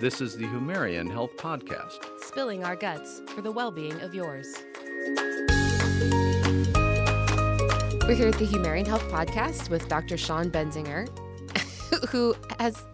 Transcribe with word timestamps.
This 0.00 0.20
is 0.20 0.36
the 0.36 0.44
Humarian 0.44 1.10
Health 1.10 1.36
Podcast. 1.36 2.04
Spilling 2.20 2.62
our 2.62 2.76
guts 2.76 3.20
for 3.34 3.40
the 3.42 3.50
well 3.50 3.72
being 3.72 4.00
of 4.00 4.14
yours. 4.14 4.62
We're 8.06 8.14
here 8.14 8.28
at 8.28 8.38
the 8.38 8.46
Humarian 8.48 8.86
Health 8.86 9.02
Podcast 9.10 9.70
with 9.70 9.88
Dr. 9.88 10.16
Sean 10.16 10.52
Benzinger, 10.52 11.08
who 12.10 12.36
has 12.60 12.84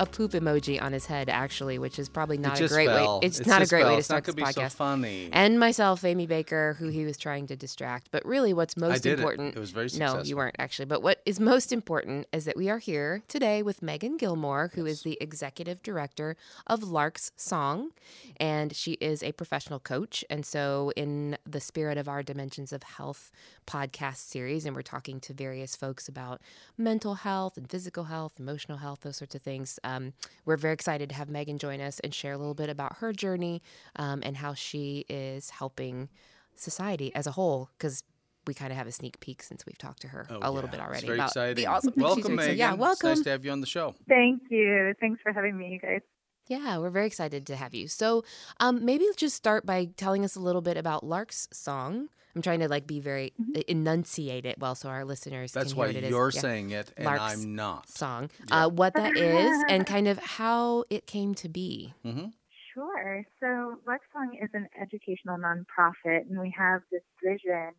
a 0.00 0.06
poop 0.06 0.32
emoji 0.32 0.80
on 0.82 0.92
his 0.92 1.06
head, 1.06 1.28
actually, 1.28 1.78
which 1.78 1.98
is 1.98 2.08
probably 2.08 2.36
not 2.38 2.60
a 2.60 2.68
great 2.68 2.88
fell. 2.88 3.20
way. 3.20 3.26
It's, 3.26 3.46
not 3.46 3.62
a 3.62 3.66
great 3.66 3.82
fell. 3.82 3.90
way 3.90 3.94
to 3.94 3.98
it's 3.98 4.06
start 4.06 4.24
this 4.24 4.34
podcast. 4.34 4.54
So 4.54 4.68
funny. 4.70 5.28
and 5.32 5.58
myself, 5.60 6.04
Amy 6.04 6.26
Baker, 6.26 6.76
who 6.78 6.88
he 6.88 7.04
was 7.04 7.16
trying 7.16 7.46
to 7.48 7.56
distract. 7.56 8.08
But 8.10 8.24
really, 8.26 8.52
what's 8.52 8.76
most 8.76 9.02
did 9.02 9.12
it. 9.12 9.18
important. 9.18 9.56
It 9.56 9.60
was 9.60 9.70
very 9.70 9.88
No, 9.96 10.22
you 10.22 10.36
weren't 10.36 10.56
actually. 10.58 10.86
But 10.86 11.02
what 11.02 11.20
is 11.24 11.38
most 11.38 11.72
important 11.72 12.26
is 12.32 12.44
that 12.44 12.56
we 12.56 12.68
are 12.68 12.78
here 12.78 13.22
today 13.28 13.62
with 13.62 13.82
Megan 13.82 14.16
Gilmore, 14.16 14.70
who 14.74 14.86
is 14.86 14.98
Yes. 14.98 15.02
the 15.04 15.18
executive 15.20 15.82
director 15.82 16.36
of 16.66 16.82
Lark's 16.82 17.32
Song, 17.36 17.90
and 18.38 18.74
she 18.74 18.92
is 18.94 19.22
a 19.22 19.32
professional 19.32 19.78
coach. 19.78 20.24
And 20.30 20.44
so, 20.44 20.92
in 20.96 21.36
the 21.46 21.60
spirit 21.60 21.98
of 21.98 22.08
our 22.08 22.22
Dimensions 22.22 22.72
of 22.72 22.82
Health 22.82 23.30
podcast 23.66 24.16
series, 24.18 24.66
and 24.66 24.74
we're 24.74 24.82
talking 24.82 25.20
to 25.20 25.32
various 25.32 25.76
folks 25.76 26.08
about 26.08 26.40
mental 26.76 27.14
health 27.16 27.56
and 27.56 27.70
physical 27.70 28.04
health, 28.04 28.34
emotional 28.38 28.78
health, 28.78 29.00
those 29.02 29.16
sorts 29.16 29.34
of 29.34 29.42
things. 29.42 29.78
Um, 29.84 30.12
we're 30.44 30.56
very 30.56 30.74
excited 30.74 31.08
to 31.10 31.14
have 31.14 31.28
Megan 31.28 31.58
join 31.58 31.80
us 31.80 32.00
and 32.00 32.12
share 32.14 32.32
a 32.32 32.38
little 32.38 32.54
bit 32.54 32.68
about 32.70 32.96
her 32.96 33.12
journey 33.12 33.62
um, 33.96 34.20
and 34.24 34.36
how 34.38 34.54
she 34.54 35.04
is 35.08 35.50
helping 35.50 36.08
society 36.56 37.14
as 37.14 37.26
a 37.26 37.32
whole. 37.32 37.70
Because 37.78 38.02
we 38.46 38.54
kind 38.54 38.70
of 38.72 38.76
have 38.76 38.86
a 38.86 38.92
sneak 38.92 39.20
peek 39.20 39.42
since 39.42 39.64
we've 39.66 39.78
talked 39.78 40.02
to 40.02 40.08
her 40.08 40.26
Oh, 40.30 40.38
a 40.42 40.50
little 40.50 40.68
yeah. 40.68 40.76
bit 40.76 40.80
already 40.80 40.98
It's 40.98 41.06
very 41.06 41.18
about 41.18 41.28
exciting. 41.30 41.54
the 41.56 41.66
awesome. 41.66 41.92
Welcome, 41.96 42.22
very 42.22 42.34
excited. 42.34 42.46
Megan. 42.52 42.58
Yeah, 42.58 42.70
It's 42.72 42.78
welcome. 42.80 43.08
nice 43.10 43.20
to 43.22 43.30
have 43.30 43.44
you 43.44 43.50
on 43.52 43.60
the 43.60 43.66
show. 43.66 43.94
Thank 44.08 44.42
you. 44.50 44.94
Thanks 45.00 45.20
for 45.22 45.32
having 45.32 45.56
me, 45.56 45.68
you 45.72 45.78
guys. 45.78 46.00
Yeah, 46.46 46.76
we're 46.76 46.90
very 46.90 47.06
excited 47.06 47.46
to 47.46 47.56
have 47.56 47.72
you. 47.74 47.88
So, 47.88 48.22
um, 48.60 48.84
maybe 48.84 49.06
just 49.16 49.34
start 49.34 49.64
by 49.64 49.86
telling 49.96 50.24
us 50.26 50.36
a 50.36 50.40
little 50.40 50.60
bit 50.60 50.76
about 50.76 51.02
Lark's 51.02 51.48
song. 51.54 52.08
I'm 52.34 52.42
trying 52.42 52.60
to 52.60 52.68
like 52.68 52.86
be 52.86 53.00
very 53.00 53.32
Mm-hmm. 53.40 53.58
enunciate 53.68 54.46
it 54.46 54.58
well, 54.58 54.74
so 54.74 54.88
our 54.88 55.04
listeners 55.04 55.54
That's 55.54 55.74
can 55.74 55.74
why 55.74 55.86
hear 55.86 55.88
what 55.88 55.96
it 55.96 56.04
is. 56.04 56.10
you're 56.10 56.30
Yeah. 56.32 56.42
saying 56.42 56.70
it 56.70 56.92
and 56.96 57.06
Lark's 57.06 57.18
I'm 57.18 57.54
not. 57.54 57.88
song, 57.88 58.30
Yeah. 58.44 58.64
uh, 58.64 58.68
what 58.68 58.96
that 58.96 59.16
is, 59.16 59.62
and 59.68 59.86
kind 59.86 60.08
of 60.08 60.18
how 60.18 60.84
it 60.90 61.06
came 61.06 61.34
to 61.36 61.48
be. 61.48 61.94
hmm 62.02 62.26
Sure. 62.72 63.24
So, 63.40 63.76
Lark 63.86 64.02
Song 64.12 64.36
is 64.40 64.50
an 64.54 64.68
educational 64.80 65.38
nonprofit, 65.38 66.28
and 66.28 66.38
we 66.40 66.50
have 66.56 66.82
this 66.90 67.02
vision 67.22 67.72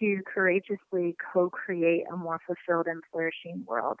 to 0.00 0.22
courageously 0.32 1.16
co 1.32 1.50
create 1.50 2.04
a 2.12 2.16
more 2.16 2.40
fulfilled 2.46 2.86
and 2.86 3.02
flourishing 3.10 3.64
world. 3.66 3.98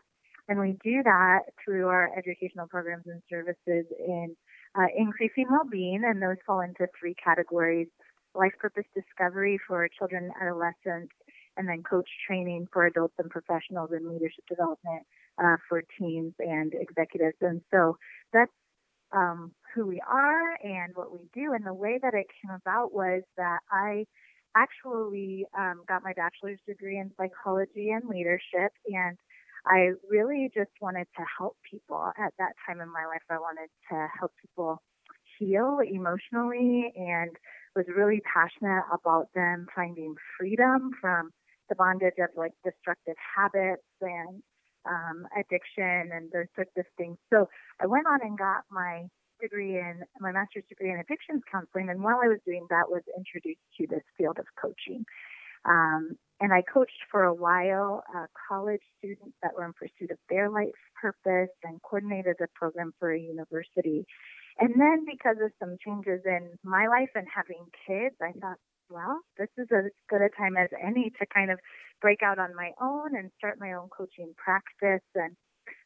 And 0.48 0.58
we 0.60 0.72
do 0.82 1.02
that 1.04 1.40
through 1.64 1.88
our 1.88 2.10
educational 2.16 2.66
programs 2.68 3.06
and 3.06 3.22
services 3.30 3.86
in 3.98 4.36
uh, 4.78 4.86
increasing 4.96 5.46
well 5.50 5.64
being, 5.70 6.02
and 6.04 6.22
those 6.22 6.36
fall 6.46 6.60
into 6.60 6.86
three 6.98 7.14
categories 7.22 7.88
life 8.34 8.52
purpose 8.58 8.84
discovery 8.94 9.58
for 9.66 9.88
children 9.98 10.24
and 10.24 10.32
adolescents, 10.40 11.12
and 11.56 11.68
then 11.68 11.82
coach 11.82 12.08
training 12.26 12.68
for 12.72 12.86
adults 12.86 13.14
and 13.18 13.30
professionals, 13.30 13.90
and 13.92 14.08
leadership 14.08 14.44
development 14.48 15.04
uh, 15.42 15.56
for 15.68 15.82
teens 15.98 16.34
and 16.38 16.74
executives. 16.74 17.36
And 17.40 17.60
so 17.70 17.96
that's 18.32 18.52
um, 19.12 19.52
who 19.74 19.86
we 19.86 20.00
are 20.08 20.56
and 20.62 20.94
what 20.94 21.12
we 21.12 21.28
do. 21.34 21.52
And 21.52 21.66
the 21.66 21.74
way 21.74 21.98
that 22.02 22.14
it 22.14 22.26
came 22.40 22.54
about 22.54 22.92
was 22.92 23.22
that 23.36 23.58
I 23.70 24.06
actually 24.56 25.46
um, 25.56 25.82
got 25.88 26.02
my 26.02 26.12
bachelor's 26.12 26.58
degree 26.66 26.98
in 26.98 27.10
psychology 27.16 27.90
and 27.90 28.08
leadership, 28.08 28.72
and 28.86 29.16
I 29.66 29.90
really 30.08 30.50
just 30.54 30.70
wanted 30.80 31.06
to 31.16 31.24
help 31.38 31.56
people 31.70 32.12
at 32.18 32.32
that 32.38 32.52
time 32.66 32.80
in 32.80 32.90
my 32.90 33.06
life. 33.06 33.22
I 33.28 33.38
wanted 33.38 33.68
to 33.90 34.08
help 34.18 34.32
people 34.40 34.82
heal 35.38 35.78
emotionally 35.86 36.92
and 36.96 37.30
was 37.76 37.86
really 37.94 38.20
passionate 38.32 38.84
about 38.92 39.28
them 39.34 39.66
finding 39.74 40.14
freedom 40.38 40.90
from 41.00 41.30
the 41.68 41.74
bondage 41.74 42.18
of 42.18 42.30
like 42.36 42.52
destructive 42.64 43.14
habits 43.36 43.82
and 44.00 44.42
um, 44.86 45.26
addiction 45.38 46.10
and 46.12 46.30
those 46.32 46.50
sorts 46.54 46.72
of 46.76 46.84
things. 46.96 47.16
So 47.32 47.48
I 47.80 47.86
went 47.86 48.06
on 48.06 48.20
and 48.22 48.36
got 48.36 48.64
my 48.70 49.06
degree 49.40 49.78
in 49.78 50.02
my 50.20 50.32
master's 50.32 50.64
degree 50.68 50.90
in 50.90 50.98
addictions 50.98 51.42
counseling, 51.50 51.88
and 51.88 52.02
while 52.02 52.18
I 52.22 52.28
was 52.28 52.40
doing 52.44 52.66
that, 52.70 52.90
was 52.90 53.02
introduced 53.16 53.60
to 53.78 53.86
this 53.86 54.02
field 54.18 54.38
of 54.38 54.46
coaching. 54.60 55.04
Um, 55.64 56.16
and 56.40 56.52
I 56.52 56.62
coached 56.62 57.04
for 57.10 57.24
a 57.24 57.34
while 57.34 58.02
uh, 58.16 58.26
college 58.48 58.80
students 58.98 59.36
that 59.42 59.52
were 59.54 59.64
in 59.64 59.72
pursuit 59.74 60.10
of 60.10 60.18
their 60.28 60.48
life 60.50 60.70
purpose, 61.00 61.54
and 61.64 61.80
coordinated 61.82 62.36
a 62.40 62.46
program 62.54 62.92
for 62.98 63.12
a 63.12 63.18
university. 63.18 64.06
And 64.60 64.74
then, 64.80 65.04
because 65.06 65.38
of 65.42 65.52
some 65.58 65.76
changes 65.84 66.20
in 66.26 66.52
my 66.62 66.86
life 66.86 67.10
and 67.14 67.26
having 67.34 67.64
kids, 67.86 68.14
I 68.22 68.32
thought, 68.38 68.58
well, 68.90 69.20
this 69.38 69.48
is 69.56 69.68
as 69.72 69.90
good 70.08 70.20
a 70.22 70.28
time 70.28 70.56
as 70.56 70.68
any 70.80 71.10
to 71.18 71.26
kind 71.32 71.50
of 71.50 71.58
break 72.02 72.22
out 72.22 72.38
on 72.38 72.54
my 72.54 72.72
own 72.80 73.16
and 73.16 73.30
start 73.38 73.58
my 73.58 73.72
own 73.72 73.88
coaching 73.88 74.34
practice. 74.36 75.06
And 75.14 75.34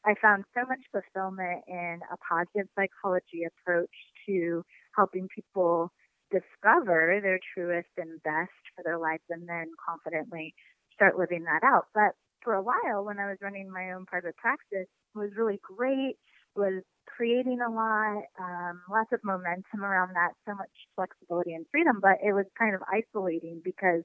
I 0.05 0.15
found 0.21 0.45
so 0.55 0.63
much 0.67 0.81
fulfillment 0.93 1.63
in 1.69 2.01
a 2.11 2.17
positive 2.19 2.69
psychology 2.75 3.45
approach 3.45 3.95
to 4.27 4.65
helping 4.97 5.29
people 5.35 5.93
discover 6.31 7.21
their 7.23 7.39
truest 7.55 7.91
and 7.97 8.23
best 8.25 8.53
for 8.75 8.83
their 8.85 8.99
lives 8.99 9.23
and 9.31 9.49
then 9.49 9.67
confidently 9.87 10.55
start 10.95 11.19
living 11.19 11.45
that 11.45 11.63
out. 11.65 11.87
But 11.95 12.13
for 12.43 12.55
a 12.55 12.63
while, 12.63 13.05
when 13.05 13.19
I 13.21 13.27
was 13.27 13.39
running 13.41 13.71
my 13.71 13.93
own 13.93 14.07
private 14.07 14.37
practice, 14.37 14.89
it 14.89 15.19
was 15.19 15.31
really 15.37 15.61
great, 15.63 16.17
was 16.57 16.83
creating 17.07 17.61
a 17.61 17.71
lot, 17.71 18.23
um, 18.39 18.83
lots 18.91 19.13
of 19.13 19.21
momentum 19.25 19.85
around 19.85 20.15
that, 20.15 20.33
so 20.47 20.55
much 20.55 20.71
flexibility 20.95 21.55
and 21.55 21.67
freedom, 21.71 22.01
but 22.01 22.19
it 22.23 22.33
was 22.33 22.47
kind 22.59 22.75
of 22.75 22.83
isolating 22.91 23.61
because 23.65 24.03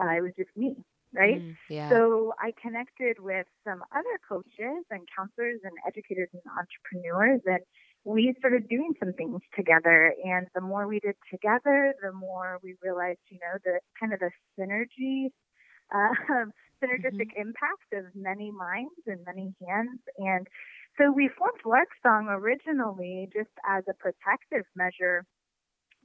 uh, 0.00 0.10
it 0.16 0.20
was 0.22 0.32
just 0.36 0.50
me, 0.56 0.76
right? 1.14 1.40
Mm, 1.40 1.56
yeah. 1.68 1.88
So 1.90 2.32
I 2.38 2.52
connected 2.60 3.18
with 3.18 3.46
some 3.64 3.82
other 3.94 4.18
coaches 4.28 4.84
and 4.90 5.02
counselors 5.16 5.60
and 5.64 5.72
educators 5.86 6.28
and 6.32 6.42
entrepreneurs, 6.58 7.40
and 7.46 7.60
we 8.04 8.34
started 8.38 8.68
doing 8.68 8.94
some 9.00 9.12
things 9.14 9.40
together. 9.56 10.14
And 10.24 10.46
the 10.54 10.60
more 10.60 10.86
we 10.86 11.00
did 11.00 11.16
together, 11.30 11.94
the 12.02 12.12
more 12.12 12.58
we 12.62 12.76
realized, 12.82 13.20
you 13.28 13.38
know, 13.40 13.58
the 13.64 13.80
kind 14.00 14.12
of 14.12 14.20
the 14.20 14.30
synergy, 14.58 15.30
uh, 15.94 16.14
synergistic 16.82 17.30
impact 17.36 17.92
of 17.92 18.04
many 18.14 18.50
minds 18.50 18.94
and 19.06 19.20
many 19.26 19.54
hands. 19.66 20.00
And 20.18 20.46
so 20.98 21.10
we 21.10 21.28
formed 21.28 21.60
Lark 21.64 21.88
Song 22.02 22.26
originally 22.28 23.28
just 23.32 23.50
as 23.68 23.84
a 23.88 23.94
protective 23.94 24.66
measure 24.74 25.24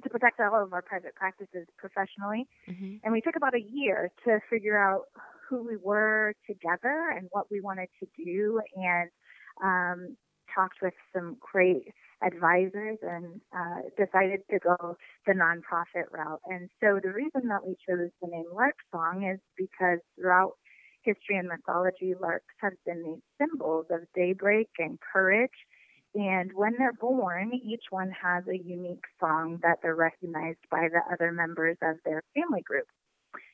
to 0.03 0.09
protect 0.09 0.39
all 0.39 0.63
of 0.63 0.73
our 0.73 0.81
private 0.81 1.15
practices 1.15 1.67
professionally. 1.77 2.47
Mhm. 2.67 3.01
And 3.03 3.13
we 3.13 3.21
took 3.21 3.35
about 3.35 3.55
a 3.55 3.61
year 3.61 4.11
to 4.25 4.39
figure 4.49 4.77
out 4.77 5.05
who 5.47 5.63
we 5.63 5.77
were 5.77 6.33
together 6.45 7.09
and 7.09 7.27
what 7.31 7.49
we 7.51 7.61
wanted 7.61 7.89
to 7.99 8.07
do, 8.15 8.61
and 8.75 9.09
um, 9.61 10.17
talked 10.53 10.81
with 10.81 10.93
some 11.13 11.37
great 11.39 11.93
advisors 12.21 12.97
and 13.01 13.41
uh, 13.55 13.81
decided 13.97 14.41
to 14.49 14.59
go 14.59 14.97
the 15.25 15.33
nonprofit 15.33 16.09
route. 16.11 16.41
And 16.45 16.69
so 16.79 16.99
the 17.01 17.11
reason 17.11 17.47
that 17.49 17.65
we 17.65 17.75
chose 17.87 18.09
the 18.21 18.27
name 18.27 18.45
Lark 18.53 18.75
Song 18.91 19.23
is 19.23 19.39
because 19.57 19.99
throughout 20.15 20.53
history 21.03 21.37
and 21.37 21.47
mythology, 21.47 22.13
larks 22.19 22.53
have 22.59 22.73
been 22.85 23.03
these 23.03 23.21
symbols 23.39 23.85
of 23.89 24.01
daybreak 24.15 24.69
and 24.79 24.99
courage. 25.01 25.51
And 26.15 26.51
when 26.53 26.73
they're 26.77 26.93
born, 26.93 27.53
each 27.53 27.85
one 27.89 28.11
has 28.11 28.43
a 28.47 28.57
unique 28.57 29.05
song 29.19 29.59
that 29.63 29.79
they're 29.81 29.95
recognized 29.95 30.59
by 30.69 30.87
the 30.91 31.01
other 31.11 31.31
members 31.31 31.77
of 31.81 31.97
their 32.05 32.21
family 32.35 32.61
group. 32.61 32.85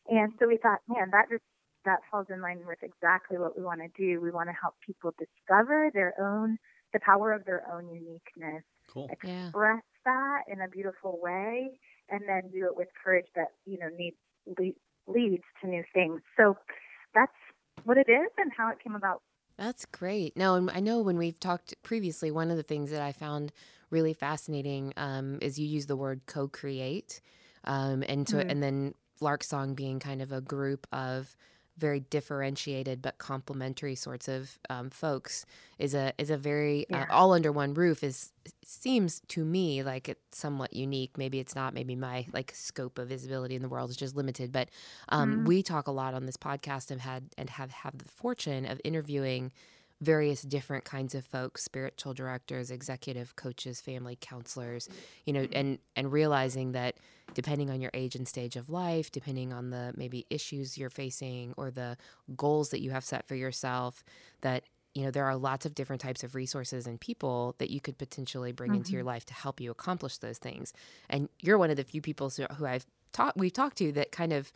And 0.10 0.34
so 0.40 0.48
we 0.48 0.58
thought, 0.58 0.80
man, 0.88 1.10
that 1.12 1.30
just 1.30 1.44
that 1.86 2.00
falls 2.12 2.28
in 2.30 2.42
line 2.42 2.62
with 2.68 2.80
exactly 2.84 3.38
what 3.38 3.58
we 3.58 3.64
want 3.64 3.80
to 3.82 3.88
do. 3.98 4.20
We 4.20 4.32
want 4.32 4.50
to 4.50 4.54
help 4.60 4.76
people 4.86 5.14
discover 5.18 5.90
their 5.94 6.14
own 6.20 6.58
the 6.92 7.00
power 7.00 7.32
of 7.32 7.46
their 7.46 7.64
own 7.72 7.88
uniqueness, 7.88 8.64
Cool. 8.88 9.10
Yeah. 9.24 9.46
express 9.46 9.84
that 10.06 10.42
in 10.48 10.62
a 10.62 10.68
beautiful 10.68 11.20
way, 11.22 11.80
and 12.10 12.22
then 12.28 12.50
do 12.52 12.66
it 12.66 12.76
with 12.76 12.88
courage 13.02 13.28
that 13.36 13.50
you 13.66 13.78
know 13.80 13.90
needs 13.96 14.18
leads 15.08 15.44
to 15.62 15.68
new 15.68 15.84
things. 15.94 16.22
So 16.36 16.58
that's 17.14 17.32
what 17.86 17.98
it 17.98 18.10
is 18.10 18.30
and 18.38 18.52
how 18.56 18.70
it 18.70 18.80
came 18.84 18.96
about. 18.96 19.22
That's 19.58 19.86
great. 19.86 20.38
No, 20.38 20.56
and 20.56 20.72
I 20.72 20.80
know 20.80 21.02
when 21.02 21.18
we've 21.18 21.40
talked 21.40 21.76
previously, 21.84 22.32
one 22.32 22.50
of 22.50 22.58
the 22.58 22.64
things 22.64 22.92
that 22.92 23.02
I 23.02 23.12
found 23.12 23.52
really 23.90 24.14
fascinating 24.14 24.94
um, 24.96 25.38
is 25.42 25.60
you 25.60 25.68
use 25.68 25.88
the 25.88 25.98
word 25.98 26.22
co-create, 26.28 27.22
um, 27.66 28.04
and 28.08 28.26
Mhm. 28.28 28.46
and 28.50 28.64
then 28.64 28.96
Lark 29.20 29.44
Song 29.44 29.74
being 29.76 30.00
kind 30.00 30.22
of 30.22 30.32
a 30.32 30.40
group 30.40 30.88
of 30.94 31.36
very 31.80 32.02
differentiated 32.02 33.02
but 33.02 33.18
complementary 33.18 33.96
sorts 33.96 34.28
of 34.28 34.60
um, 34.70 34.90
folks 34.90 35.46
is 35.78 35.94
a 35.94 36.14
is 36.18 36.30
a 36.30 36.38
very 36.38 36.86
Yeah. 36.90 37.04
uh, 37.04 37.06
all 37.10 37.34
under 37.34 37.52
one 37.52 37.74
roof 37.74 38.04
is 38.04 38.32
seems 38.64 39.22
to 39.30 39.44
me 39.44 39.82
like 39.84 40.08
it's 40.10 40.38
somewhat 40.38 40.74
unique. 40.74 41.18
Maybe 41.18 41.40
it's 41.40 41.56
not. 41.56 41.74
Maybe 41.74 41.96
my 41.96 42.26
like 42.34 42.52
scope 42.54 43.00
of 43.00 43.08
visibility 43.10 43.56
in 43.56 43.62
the 43.62 43.70
world 43.70 43.90
is 43.90 43.96
just 43.98 44.16
limited. 44.16 44.52
But 44.52 44.70
um, 45.10 45.38
Mhm. 45.44 45.46
we 45.48 45.64
talk 45.64 45.88
a 45.88 45.92
lot 45.92 46.14
on 46.14 46.26
this 46.26 46.38
podcast 46.38 46.92
and 46.92 47.02
had 47.02 47.30
and 47.38 47.50
have 47.50 47.72
have 47.72 47.98
the 47.98 48.06
fortune 48.10 48.66
of 48.66 48.80
interviewing 48.84 49.52
various 50.02 50.42
different 50.42 50.86
kinds 50.86 51.14
of 51.14 51.26
folks 51.26 51.64
spiritual 51.64 52.14
directors 52.14 52.72
executive 52.72 53.36
coaches 53.36 53.82
family 53.82 54.18
counselors 54.20 54.88
you 55.26 55.34
know 55.34 55.46
and 55.52 55.80
and 55.96 56.12
realizing 56.12 56.72
that 56.72 56.96
depending 57.34 57.70
on 57.70 57.82
your 57.82 57.92
age 57.94 58.16
and 58.16 58.28
stage 58.28 58.56
of 58.56 58.70
life 58.70 59.12
depending 59.12 59.52
on 59.52 59.70
the 59.70 59.94
maybe 59.98 60.26
issues 60.30 60.78
you're 60.78 60.90
facing 60.90 61.54
or 61.58 61.70
the 61.70 61.98
goals 62.36 62.70
that 62.70 62.82
you 62.82 62.92
have 62.92 63.04
set 63.04 63.28
for 63.28 63.36
yourself 63.36 64.04
that 64.42 64.64
you 64.96 65.04
know 65.04 65.12
there 65.12 65.26
are 65.26 65.36
lots 65.36 65.66
of 65.66 65.76
different 65.76 66.02
types 66.02 66.24
of 66.24 66.34
resources 66.34 66.88
and 66.88 67.00
people 67.02 67.56
that 67.58 67.70
you 67.70 67.82
could 67.82 67.98
potentially 67.98 68.52
bring 68.52 68.72
mm-hmm. 68.72 68.78
into 68.78 68.94
your 68.94 69.02
mm-hmm. 69.02 69.10
life 69.10 69.26
to 69.26 69.34
help 69.34 69.60
you 69.60 69.70
accomplish 69.70 70.18
those 70.18 70.38
things 70.38 70.74
and 71.10 71.28
you're 71.42 71.58
one 71.58 71.70
of 71.70 71.78
the 71.78 71.84
few 71.84 72.02
people 72.02 72.30
who 72.30 72.66
I've 72.66 72.86
talked 73.12 73.38
we've 73.38 73.54
talked 73.54 73.78
to 73.78 73.92
that 73.94 74.12
kind 74.12 74.32
of 74.32 74.52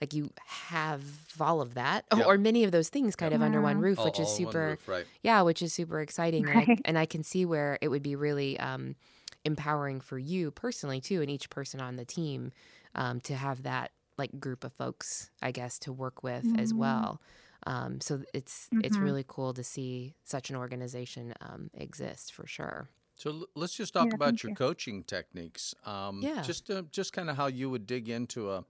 like 0.00 0.12
you 0.14 0.30
have 0.46 1.02
all 1.40 1.60
of 1.60 1.74
that 1.74 2.04
yep. 2.16 2.26
or 2.26 2.38
many 2.38 2.64
of 2.64 2.72
those 2.72 2.88
things 2.88 3.16
kind 3.16 3.32
yep. 3.32 3.40
of 3.40 3.44
under 3.44 3.60
one 3.60 3.78
roof, 3.78 3.98
all, 3.98 4.04
which 4.04 4.20
is 4.20 4.28
super, 4.28 4.70
roof, 4.70 4.88
right. 4.88 5.06
yeah, 5.22 5.42
which 5.42 5.62
is 5.62 5.72
super 5.72 6.00
exciting. 6.00 6.44
Right. 6.44 6.68
And, 6.68 6.70
I, 6.70 6.82
and, 6.84 6.98
I, 6.98 7.06
can 7.06 7.22
see 7.22 7.44
where 7.44 7.78
it 7.80 7.88
would 7.88 8.02
be 8.02 8.16
really 8.16 8.58
um, 8.58 8.96
empowering 9.44 10.00
for 10.00 10.18
you 10.18 10.50
personally 10.50 11.00
too, 11.00 11.20
and 11.20 11.30
each 11.30 11.50
person 11.50 11.80
on 11.80 11.96
the 11.96 12.04
team 12.04 12.52
um, 12.94 13.20
to 13.22 13.34
have 13.34 13.62
that 13.64 13.92
like 14.16 14.38
group 14.40 14.64
of 14.64 14.72
folks, 14.72 15.30
I 15.42 15.52
guess, 15.52 15.78
to 15.80 15.92
work 15.92 16.22
with 16.22 16.44
mm-hmm. 16.44 16.60
as 16.60 16.74
well. 16.74 17.20
Um, 17.66 18.00
so 18.00 18.22
it's 18.32 18.68
mm-hmm. 18.72 18.80
it's 18.84 18.96
really 18.96 19.24
cool 19.26 19.52
to 19.54 19.64
see 19.64 20.14
such 20.24 20.50
an 20.50 20.56
organization 20.56 21.34
um, 21.40 21.70
exist 21.74 22.32
for 22.32 22.46
sure. 22.46 22.88
So 23.16 23.46
let's 23.56 23.74
just 23.74 23.92
talk 23.92 24.06
yeah, 24.06 24.14
about 24.14 24.42
your 24.42 24.50
you. 24.50 24.56
coaching 24.56 25.02
techniques. 25.02 25.74
Um, 25.84 26.20
yeah. 26.22 26.42
Just 26.42 26.70
uh, 26.70 26.82
just 26.92 27.12
kind 27.12 27.28
of 27.28 27.36
how 27.36 27.46
you 27.46 27.68
would 27.68 27.86
dig 27.86 28.08
into 28.08 28.50
a 28.50 28.64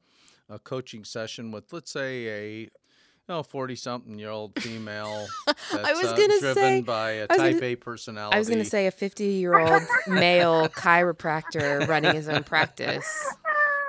a 0.49 0.59
coaching 0.59 1.05
session 1.05 1.51
with, 1.51 1.73
let's 1.73 1.91
say, 1.91 2.29
a 2.29 2.71
know, 3.29 3.43
forty 3.43 3.77
something 3.77 4.19
year 4.19 4.31
old 4.31 4.61
female. 4.61 5.27
I 5.47 5.93
was 5.93 6.05
uh, 6.05 6.17
gonna 6.17 6.41
driven 6.41 6.55
say 6.55 6.81
by 6.81 7.11
a 7.11 7.27
type 7.27 7.55
gonna, 7.55 7.65
A 7.65 7.77
personality. 7.77 8.35
I 8.35 8.39
was 8.39 8.49
gonna 8.49 8.65
say 8.65 8.87
a 8.87 8.91
fifty 8.91 9.27
year 9.27 9.59
old 9.59 9.83
male 10.07 10.69
chiropractor 10.69 11.87
running 11.87 12.15
his 12.15 12.29
own 12.29 12.45
practice. 12.45 13.07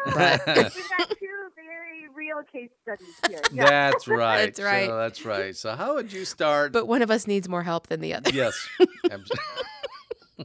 But 0.05 0.41
we 0.47 0.53
got 0.53 0.65
two 0.65 1.49
very 1.55 2.07
real 2.13 2.43
case 2.51 2.69
studies 2.83 3.15
here. 3.27 3.41
Yeah. 3.51 3.65
That's 3.65 4.07
right. 4.07 4.45
That's 4.45 4.61
right. 4.61 4.87
So 4.87 4.97
that's 4.97 5.25
right. 5.25 5.55
So 5.55 5.75
how 5.75 5.95
would 5.95 6.11
you 6.11 6.25
start? 6.25 6.71
But 6.71 6.87
one 6.87 7.01
of 7.01 7.11
us 7.11 7.27
needs 7.27 7.47
more 7.47 7.63
help 7.63 7.87
than 7.87 8.01
the 8.01 8.13
other. 8.13 8.31
Yes. 8.31 8.67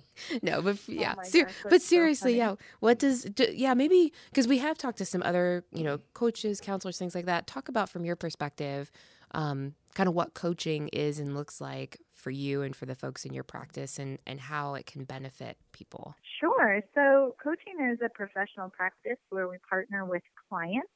no, 0.43 0.63
but 0.63 0.77
oh 0.77 0.93
yeah, 0.93 1.15
oh 1.19 1.23
ser- 1.23 1.45
gosh, 1.45 1.55
but 1.69 1.83
seriously, 1.83 2.33
so 2.33 2.37
yeah. 2.37 2.55
What 2.81 2.99
does 2.99 3.25
do, 3.25 3.47
yeah 3.53 3.75
maybe 3.75 4.13
because 4.31 4.47
we 4.47 4.59
have 4.59 4.79
talked 4.79 4.99
to 4.99 5.05
some 5.05 5.23
other 5.23 5.65
you 5.73 5.85
know 5.85 6.01
coaches, 6.15 6.61
counselors, 6.61 6.99
things 6.99 7.15
like 7.15 7.27
that. 7.27 7.47
Talk 7.47 7.69
about 7.69 7.89
from 7.89 8.05
your 8.05 8.17
perspective, 8.17 8.91
um, 9.33 9.75
kind 9.95 10.09
of 10.09 10.15
what 10.15 10.35
coaching 10.35 10.89
is 10.89 11.19
and 11.19 11.35
looks 11.35 11.61
like 11.61 11.99
for 12.13 12.31
you 12.31 12.63
and 12.63 12.75
for 12.75 12.87
the 12.87 12.95
folks 12.95 13.25
in 13.25 13.33
your 13.33 13.45
practice, 13.45 13.99
and 13.99 14.19
and 14.27 14.41
how 14.41 14.75
it 14.75 14.87
can 14.87 15.05
benefit 15.05 15.57
people. 15.73 16.15
Sure. 16.41 16.81
So 16.95 17.37
coaching 17.43 17.93
is 17.93 17.99
a 18.05 18.09
professional 18.09 18.71
practice 18.71 19.19
where 19.31 19.49
we 19.49 19.57
partner 19.69 20.05
with 20.05 20.23
clients 20.49 20.89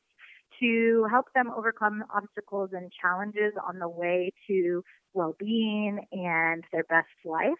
to 0.60 1.06
help 1.10 1.26
them 1.34 1.50
overcome 1.56 2.04
obstacles 2.14 2.70
and 2.72 2.90
challenges 3.00 3.52
on 3.66 3.78
the 3.78 3.88
way 3.88 4.30
to 4.48 4.82
well-being 5.14 6.00
and 6.12 6.64
their 6.72 6.84
best 6.84 7.08
life 7.24 7.52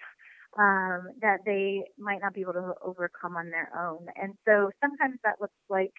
um, 0.58 1.08
that 1.22 1.38
they 1.46 1.84
might 1.98 2.20
not 2.20 2.34
be 2.34 2.40
able 2.40 2.54
to 2.54 2.72
overcome 2.84 3.36
on 3.36 3.50
their 3.50 3.70
own. 3.78 4.06
And 4.20 4.34
so 4.46 4.70
sometimes 4.80 5.18
that 5.24 5.40
looks 5.40 5.54
like 5.70 5.92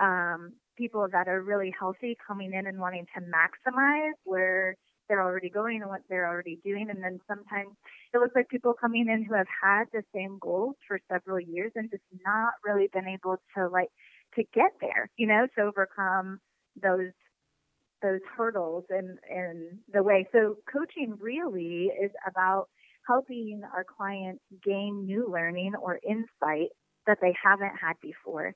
um, 0.00 0.52
people 0.76 1.06
that 1.12 1.28
are 1.28 1.42
really 1.42 1.72
healthy 1.78 2.16
coming 2.26 2.52
in 2.52 2.66
and 2.66 2.78
wanting 2.78 3.06
to 3.14 3.22
maximize 3.22 4.12
where 4.24 4.76
they're 5.08 5.22
already 5.22 5.50
going 5.50 5.82
and 5.82 5.90
what 5.90 6.02
they're 6.08 6.28
already 6.28 6.58
doing. 6.64 6.88
And 6.90 7.02
then 7.02 7.20
sometimes 7.28 7.70
it 8.14 8.18
looks 8.18 8.34
like 8.34 8.48
people 8.48 8.74
coming 8.80 9.08
in 9.08 9.24
who 9.24 9.34
have 9.34 9.48
had 9.62 9.84
the 9.92 10.02
same 10.14 10.38
goals 10.40 10.76
for 10.86 11.00
several 11.10 11.40
years 11.40 11.72
and 11.74 11.90
just 11.90 12.02
not 12.24 12.54
really 12.64 12.88
been 12.92 13.08
able 13.08 13.36
to 13.56 13.68
like 13.68 13.90
to 14.36 14.44
get 14.54 14.72
there, 14.80 15.10
you 15.16 15.26
know, 15.26 15.46
to 15.56 15.62
overcome 15.62 16.40
those 16.80 17.10
those 18.02 18.20
hurdles 18.36 18.84
and 18.88 19.18
and 19.28 19.78
the 19.92 20.02
way. 20.02 20.26
So 20.32 20.56
coaching 20.72 21.16
really 21.20 21.90
is 22.02 22.12
about 22.26 22.68
helping 23.10 23.62
our 23.74 23.84
clients 23.84 24.42
gain 24.64 25.04
new 25.04 25.28
learning 25.30 25.72
or 25.82 25.98
insight 26.08 26.70
that 27.06 27.18
they 27.20 27.34
haven't 27.42 27.74
had 27.80 27.94
before 28.00 28.54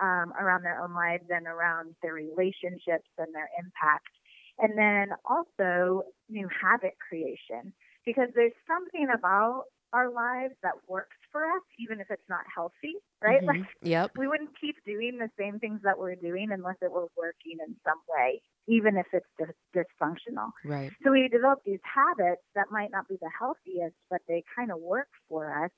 um, 0.00 0.32
around 0.38 0.62
their 0.62 0.80
own 0.80 0.94
lives 0.94 1.24
and 1.28 1.46
around 1.46 1.94
their 2.02 2.14
relationships 2.14 3.10
and 3.18 3.34
their 3.34 3.48
impact. 3.58 4.14
And 4.58 4.78
then 4.78 5.16
also 5.28 6.02
new 6.28 6.48
habit 6.62 6.94
creation 7.08 7.72
because 8.04 8.28
there's 8.34 8.56
something 8.68 9.08
about 9.12 9.64
our 9.92 10.10
lives 10.12 10.54
that 10.62 10.74
works 10.88 11.16
for 11.32 11.42
us, 11.44 11.62
even 11.78 12.00
if 12.00 12.06
it's 12.10 12.28
not 12.28 12.44
healthy, 12.54 12.94
right? 13.22 13.42
Mm-hmm. 13.42 13.60
Like, 13.60 13.68
yep. 13.82 14.10
We 14.16 14.28
wouldn't 14.28 14.50
keep 14.60 14.76
doing 14.86 15.18
the 15.18 15.30
same 15.38 15.58
things 15.58 15.80
that 15.84 15.98
we're 15.98 16.14
doing 16.14 16.48
unless 16.52 16.76
it 16.80 16.90
was 16.90 17.08
working 17.16 17.58
in 17.66 17.74
some 17.84 18.00
way, 18.08 18.40
even 18.68 18.96
if 18.96 19.06
it's 19.12 19.26
dis- 19.38 19.84
dysfunctional. 19.84 20.50
Right. 20.64 20.90
So 21.04 21.12
we 21.12 21.28
develop 21.28 21.60
these 21.64 21.80
habits 21.82 22.42
that 22.54 22.66
might 22.70 22.90
not 22.90 23.08
be 23.08 23.16
the 23.20 23.30
healthiest, 23.38 23.96
but 24.10 24.20
they 24.28 24.42
kind 24.56 24.70
of 24.70 24.80
work 24.80 25.08
for 25.28 25.64
us. 25.64 25.70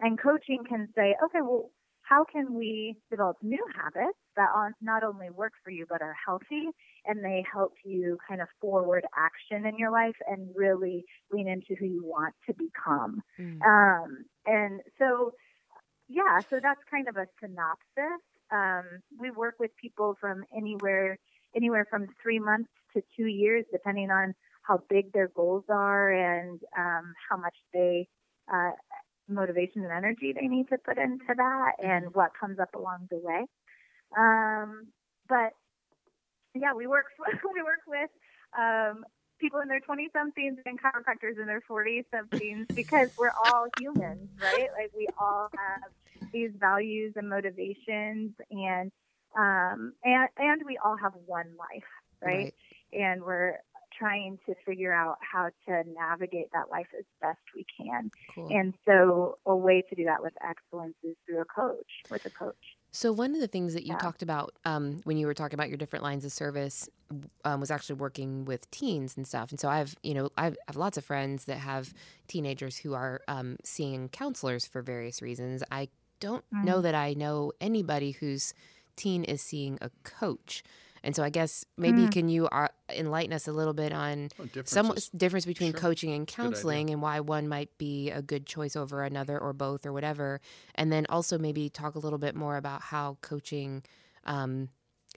And 0.00 0.18
coaching 0.18 0.64
can 0.68 0.88
say, 0.96 1.14
okay, 1.24 1.40
well, 1.42 1.70
how 2.02 2.24
can 2.24 2.54
we 2.54 2.96
develop 3.10 3.36
new 3.42 3.64
habits 3.74 4.18
that 4.36 4.48
not 4.80 5.02
only 5.02 5.30
work 5.30 5.52
for 5.64 5.70
you 5.70 5.86
but 5.88 6.02
are 6.02 6.16
healthy 6.26 6.68
and 7.06 7.24
they 7.24 7.44
help 7.50 7.72
you 7.84 8.18
kind 8.28 8.40
of 8.40 8.48
forward 8.60 9.04
action 9.16 9.66
in 9.66 9.78
your 9.78 9.90
life 9.90 10.16
and 10.26 10.48
really 10.54 11.04
lean 11.30 11.48
into 11.48 11.74
who 11.78 11.86
you 11.86 12.04
want 12.04 12.34
to 12.46 12.54
become 12.54 13.22
mm. 13.38 13.58
um, 13.62 14.24
and 14.46 14.80
so 14.98 15.32
yeah 16.08 16.40
so 16.50 16.58
that's 16.62 16.80
kind 16.90 17.08
of 17.08 17.16
a 17.16 17.26
synopsis 17.40 18.20
um, 18.50 18.84
we 19.18 19.30
work 19.30 19.54
with 19.58 19.70
people 19.80 20.16
from 20.20 20.44
anywhere 20.54 21.18
anywhere 21.54 21.86
from 21.88 22.06
three 22.22 22.38
months 22.38 22.70
to 22.94 23.02
two 23.16 23.26
years 23.26 23.64
depending 23.72 24.10
on 24.10 24.34
how 24.62 24.82
big 24.88 25.12
their 25.12 25.28
goals 25.28 25.64
are 25.68 26.12
and 26.12 26.60
um, 26.78 27.12
how 27.28 27.36
much 27.36 27.56
they 27.72 28.06
uh, 28.52 28.70
motivation 29.28 29.82
and 29.82 29.92
energy 29.92 30.32
they 30.32 30.46
need 30.46 30.68
to 30.68 30.78
put 30.78 30.98
into 30.98 31.34
that 31.36 31.72
and 31.82 32.06
mm-hmm. 32.06 32.18
what 32.18 32.30
comes 32.38 32.58
up 32.58 32.74
along 32.74 33.08
the 33.10 33.18
way. 33.18 33.46
Um, 34.16 34.88
but 35.28 35.52
yeah, 36.54 36.74
we 36.74 36.86
work 36.86 37.06
we 37.54 37.62
work 37.62 37.80
with 37.86 38.10
um, 38.58 39.04
people 39.40 39.60
in 39.60 39.68
their 39.68 39.80
20 39.80 40.08
somethings 40.12 40.58
and 40.66 40.78
chiropractors 40.80 41.40
in 41.40 41.46
their 41.46 41.62
40 41.66 42.04
somethings 42.14 42.66
because 42.74 43.10
we're 43.18 43.32
all 43.46 43.66
humans, 43.78 44.28
right? 44.40 44.68
Like 44.78 44.92
we 44.96 45.08
all 45.18 45.48
have 45.52 46.30
these 46.32 46.52
values 46.58 47.14
and 47.16 47.28
motivations 47.28 48.32
and 48.50 48.92
um, 49.36 49.92
and 50.04 50.28
and 50.36 50.62
we 50.66 50.78
all 50.84 50.96
have 50.96 51.12
one 51.26 51.50
life, 51.58 51.84
right? 52.22 52.36
right. 52.36 52.54
And 52.92 53.22
we're 53.22 53.58
trying 53.98 54.38
to 54.46 54.54
figure 54.66 54.92
out 54.92 55.18
how 55.20 55.50
to 55.66 55.82
navigate 55.94 56.50
that 56.52 56.70
life 56.70 56.86
as 56.98 57.04
best 57.20 57.38
we 57.54 57.64
can. 57.78 58.10
Cool. 58.34 58.48
And 58.50 58.74
so 58.86 59.38
a 59.46 59.54
way 59.54 59.82
to 59.88 59.94
do 59.94 60.04
that 60.04 60.22
with 60.22 60.32
excellence 60.46 60.94
is 61.04 61.16
through 61.26 61.40
a 61.40 61.44
coach, 61.44 61.86
with 62.10 62.24
a 62.26 62.30
coach. 62.30 62.56
So 62.90 63.12
one 63.12 63.34
of 63.34 63.40
the 63.40 63.46
things 63.46 63.72
that 63.74 63.84
you 63.84 63.94
yeah. 63.94 63.98
talked 63.98 64.22
about 64.22 64.54
um, 64.64 65.00
when 65.04 65.16
you 65.16 65.26
were 65.26 65.34
talking 65.34 65.58
about 65.58 65.68
your 65.68 65.78
different 65.78 66.02
lines 66.02 66.24
of 66.24 66.32
service 66.32 66.88
um, 67.44 67.58
was 67.58 67.70
actually 67.70 67.96
working 67.96 68.44
with 68.44 68.70
teens 68.70 69.16
and 69.16 69.26
stuff. 69.26 69.50
And 69.50 69.58
so 69.58 69.68
I've, 69.68 69.94
you 70.02 70.14
know, 70.14 70.30
I've, 70.36 70.54
I 70.54 70.56
have 70.66 70.76
lots 70.76 70.98
of 70.98 71.04
friends 71.04 71.46
that 71.46 71.58
have 71.58 71.94
teenagers 72.28 72.76
who 72.76 72.92
are 72.92 73.22
um, 73.28 73.56
seeing 73.64 74.08
counselors 74.10 74.66
for 74.66 74.82
various 74.82 75.22
reasons. 75.22 75.62
I 75.70 75.88
don't 76.20 76.44
mm-hmm. 76.52 76.66
know 76.66 76.80
that 76.82 76.94
I 76.94 77.14
know 77.14 77.52
anybody 77.60 78.10
whose 78.10 78.52
teen 78.96 79.24
is 79.24 79.40
seeing 79.40 79.78
a 79.80 79.90
coach. 80.04 80.62
And 81.04 81.16
so 81.16 81.24
I 81.24 81.30
guess 81.30 81.64
maybe 81.76 82.02
mm. 82.02 82.12
can 82.12 82.28
you 82.28 82.46
uh, 82.46 82.68
enlighten 82.88 83.32
us 83.32 83.48
a 83.48 83.52
little 83.52 83.72
bit 83.72 83.92
on 83.92 84.28
oh, 84.38 84.62
some 84.64 84.94
difference 85.16 85.44
between 85.44 85.72
sure. 85.72 85.80
coaching 85.80 86.12
and 86.12 86.26
counseling 86.26 86.90
and 86.90 87.02
why 87.02 87.18
one 87.20 87.48
might 87.48 87.76
be 87.76 88.10
a 88.10 88.22
good 88.22 88.46
choice 88.46 88.76
over 88.76 89.02
another 89.02 89.38
or 89.38 89.52
both 89.52 89.84
or 89.84 89.92
whatever. 89.92 90.40
And 90.76 90.92
then 90.92 91.06
also 91.08 91.38
maybe 91.38 91.68
talk 91.68 91.96
a 91.96 91.98
little 91.98 92.20
bit 92.20 92.36
more 92.36 92.56
about 92.56 92.82
how 92.82 93.18
coaching 93.20 93.82
um, 94.24 94.68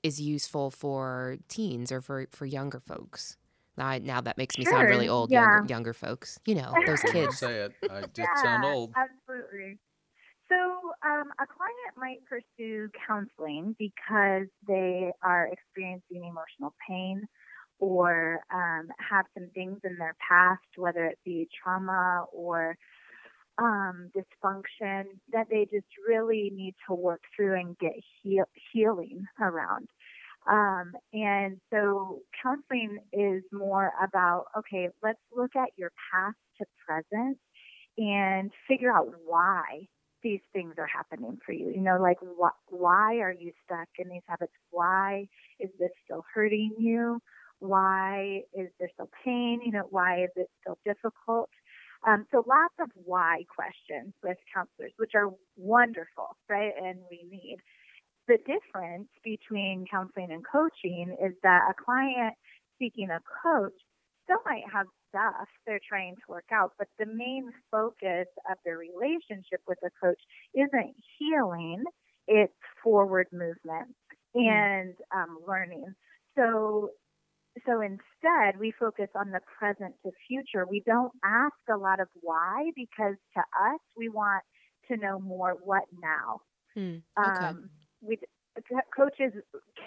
is 0.01 0.19
useful 0.19 0.71
for 0.71 1.37
teens 1.47 1.91
or 1.91 2.01
for, 2.01 2.27
for 2.31 2.47
younger 2.47 2.79
folks. 2.79 3.37
Now, 3.77 3.87
I, 3.87 3.99
now 3.99 4.21
that 4.21 4.37
makes 4.37 4.57
me 4.57 4.63
sure. 4.63 4.73
sound 4.73 4.87
really 4.87 5.09
old, 5.09 5.31
yeah. 5.31 5.41
younger, 5.41 5.73
younger 5.73 5.93
folks. 5.93 6.39
You 6.45 6.55
know, 6.55 6.73
those 6.85 7.01
kids. 7.01 7.37
say 7.37 7.59
it. 7.59 7.73
I 7.89 8.01
did 8.01 8.17
yeah, 8.17 8.41
sound 8.41 8.65
old. 8.65 8.93
Absolutely. 8.95 9.79
Um, 11.03 11.31
a 11.39 11.45
client 11.45 11.97
might 11.97 12.19
pursue 12.25 12.89
counseling 13.07 13.75
because 13.77 14.47
they 14.67 15.11
are 15.23 15.49
experiencing 15.51 16.23
emotional 16.23 16.73
pain 16.87 17.27
or 17.79 18.41
um, 18.53 18.87
have 18.97 19.25
some 19.33 19.49
things 19.53 19.79
in 19.83 19.97
their 19.97 20.15
past, 20.27 20.63
whether 20.77 21.05
it 21.05 21.19
be 21.25 21.47
trauma 21.63 22.25
or 22.31 22.77
um, 23.57 24.09
dysfunction, 24.15 25.03
that 25.31 25.47
they 25.49 25.65
just 25.71 25.87
really 26.07 26.51
need 26.53 26.75
to 26.87 26.95
work 26.95 27.21
through 27.35 27.59
and 27.59 27.77
get 27.77 27.93
heal- 28.21 28.49
healing 28.71 29.25
around. 29.41 29.87
Um, 30.49 30.93
and 31.11 31.57
so 31.71 32.19
counseling 32.41 32.99
is 33.11 33.43
more 33.51 33.91
about, 34.01 34.45
okay, 34.57 34.89
let's 35.01 35.19
look 35.35 35.55
at 35.55 35.69
your 35.75 35.91
past 36.11 36.37
to 36.59 36.65
present 36.85 37.37
and 37.97 38.51
figure 38.67 38.91
out 38.91 39.07
why 39.25 39.87
these 40.25 40.41
things 40.53 40.73
are 40.79 40.87
happening 40.87 41.37
for 41.45 41.53
you. 41.53 41.69
You 41.69 41.81
know, 41.81 41.99
like 42.01 42.17
wh- 42.19 42.73
why 42.73 43.17
are 43.17 43.31
you 43.31 43.51
stuck 43.63 43.87
in 43.99 44.09
these 44.09 44.23
habits? 44.27 44.53
Why 44.71 45.27
is 45.59 45.69
this 45.79 45.91
still 46.03 46.25
hurting 46.33 46.71
you? 46.79 47.21
Why 47.59 48.41
is 48.51 48.69
there 48.79 48.89
still 48.95 49.09
pain? 49.23 49.61
You 49.63 49.71
know, 49.71 49.87
why 49.91 50.23
is 50.23 50.31
it 50.35 50.47
still 50.61 50.79
difficult? 50.83 51.51
Um, 52.07 52.25
so 52.31 52.43
lots 52.47 52.73
of 52.81 52.89
why 52.95 53.43
questions 53.55 54.13
with 54.23 54.37
counselors, 54.53 54.93
which 54.97 55.11
are 55.13 55.29
wonderful, 55.55 56.35
right? 56.49 56.73
And 56.75 56.99
we 57.11 57.23
need. 57.29 57.57
The 58.27 58.37
difference 58.37 59.09
between 59.23 59.85
counseling 59.89 60.31
and 60.31 60.43
coaching 60.43 61.15
is 61.23 61.33
that 61.43 61.61
a 61.69 61.75
client 61.77 62.33
seeking 62.79 63.11
a 63.11 63.21
coach 63.43 63.77
still 64.23 64.41
might 64.43 64.63
have 64.73 64.87
stuff 65.15 65.47
they're 65.65 65.79
trying 65.87 66.15
to 66.15 66.21
work 66.27 66.45
out, 66.53 66.73
but 66.77 66.87
the 66.99 67.05
main 67.05 67.49
focus 67.71 68.27
of 68.49 68.57
their 68.63 68.77
relationship 68.77 69.61
with 69.67 69.77
the 69.81 69.89
coach 70.01 70.19
isn't 70.53 70.95
healing, 71.17 71.83
it's 72.27 72.53
forward 72.83 73.27
movement 73.31 73.95
hmm. 74.35 74.47
and 74.47 74.93
um, 75.15 75.37
learning. 75.47 75.85
So, 76.37 76.89
so 77.65 77.81
instead, 77.81 78.59
we 78.59 78.73
focus 78.77 79.07
on 79.15 79.31
the 79.31 79.39
present 79.57 79.95
to 80.05 80.11
future. 80.27 80.65
We 80.69 80.83
don't 80.85 81.13
ask 81.23 81.55
a 81.73 81.77
lot 81.77 81.99
of 81.99 82.07
why 82.21 82.71
because 82.75 83.15
to 83.35 83.39
us, 83.39 83.79
we 83.95 84.09
want 84.09 84.43
to 84.91 84.97
know 84.97 85.19
more 85.19 85.55
what 85.63 85.83
now. 86.01 86.41
Hmm. 86.73 86.97
Okay. 87.17 87.45
Um, 87.45 87.69
we 88.01 88.17
coaches 88.95 89.33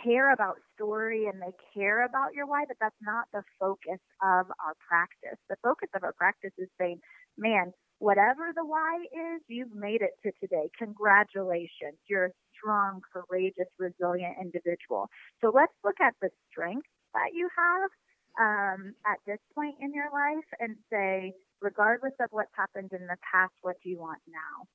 care 0.03 0.33
about 0.33 0.57
story 0.75 1.27
and 1.27 1.41
they 1.41 1.53
care 1.75 2.05
about 2.05 2.35
your 2.35 2.47
why, 2.47 2.65
but 2.67 2.77
that's 2.81 3.01
not 3.03 3.27
the 3.33 3.43
focus 3.59 4.01
of 4.23 4.47
our 4.65 4.75
practice. 4.87 5.39
The 5.49 5.57
focus 5.63 5.89
of 5.95 6.05
our 6.05 6.13
practice 6.13 6.53
is 6.59 6.69
saying, 6.79 7.01
man, 7.37 7.73
whatever 7.99 8.53
the 8.55 8.65
why 8.65 9.05
is, 9.13 9.43
you've 9.49 9.75
made 9.75 10.03
it 10.03 10.13
to 10.23 10.33
today. 10.41 10.71
Congratulations. 10.79 11.99
You're 12.09 12.27
a 12.27 12.31
strong, 12.57 13.01
courageous, 13.13 13.69
resilient 13.79 14.37
individual. 14.41 15.09
So 15.41 15.51
let's 15.55 15.73
look 15.85 16.01
at 16.01 16.15
the 16.21 16.31
strengths 16.51 16.89
that 17.15 17.31
you 17.35 17.49
have 17.57 17.91
um, 18.39 18.95
at 19.07 19.19
this 19.27 19.39
point 19.55 19.77
in 19.81 19.93
your 19.95 20.11
life 20.13 20.47
and 20.61 20.77
say, 20.91 21.33
regardless 21.61 22.15
of 22.21 22.29
what's 22.31 22.55
happened 22.55 22.93
in 22.93 23.07
the 23.07 23.17
past, 23.33 23.53
what 23.63 23.77
do 23.83 23.91
you 23.91 23.99
want 23.99 24.21
now? 24.29 24.67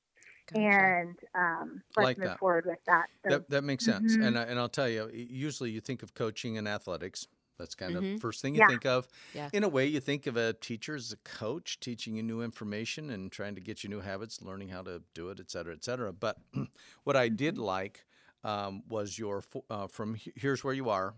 Gotcha. 0.51 0.65
And 0.65 1.19
um, 1.35 1.83
let's 1.95 2.05
like 2.05 2.17
move 2.17 2.27
that. 2.27 2.39
forward 2.39 2.65
with 2.65 2.79
that. 2.85 3.05
So, 3.23 3.29
that. 3.29 3.49
That 3.49 3.63
makes 3.63 3.85
sense. 3.85 4.13
Mm-hmm. 4.13 4.23
And, 4.23 4.39
I, 4.39 4.43
and 4.43 4.59
I'll 4.59 4.69
tell 4.69 4.89
you, 4.89 5.09
usually 5.13 5.71
you 5.71 5.79
think 5.79 6.03
of 6.03 6.13
coaching 6.13 6.57
and 6.57 6.67
athletics. 6.67 7.27
That's 7.59 7.75
kind 7.75 7.95
mm-hmm. 7.95 8.15
of 8.15 8.21
first 8.21 8.41
thing 8.41 8.55
you 8.55 8.61
yeah. 8.61 8.67
think 8.67 8.85
of. 8.85 9.07
Yeah. 9.33 9.49
In 9.53 9.63
a 9.63 9.69
way, 9.69 9.85
you 9.85 9.99
think 9.99 10.27
of 10.27 10.37
a 10.37 10.53
teacher 10.53 10.95
as 10.95 11.11
a 11.11 11.17
coach 11.17 11.79
teaching 11.79 12.15
you 12.15 12.23
new 12.23 12.41
information 12.41 13.11
and 13.11 13.31
trying 13.31 13.55
to 13.55 13.61
get 13.61 13.83
you 13.83 13.89
new 13.89 14.01
habits, 14.01 14.41
learning 14.41 14.69
how 14.69 14.81
to 14.81 15.01
do 15.13 15.29
it, 15.29 15.39
et 15.39 15.51
cetera, 15.51 15.73
et 15.73 15.83
cetera. 15.83 16.11
But 16.11 16.37
what 17.03 17.15
I 17.15 17.29
did 17.29 17.55
mm-hmm. 17.55 17.63
like 17.63 18.05
um, 18.43 18.83
was 18.89 19.17
your 19.17 19.43
uh, 19.69 19.87
from 19.87 20.17
here's 20.35 20.63
where 20.63 20.73
you 20.73 20.89
are, 20.89 21.13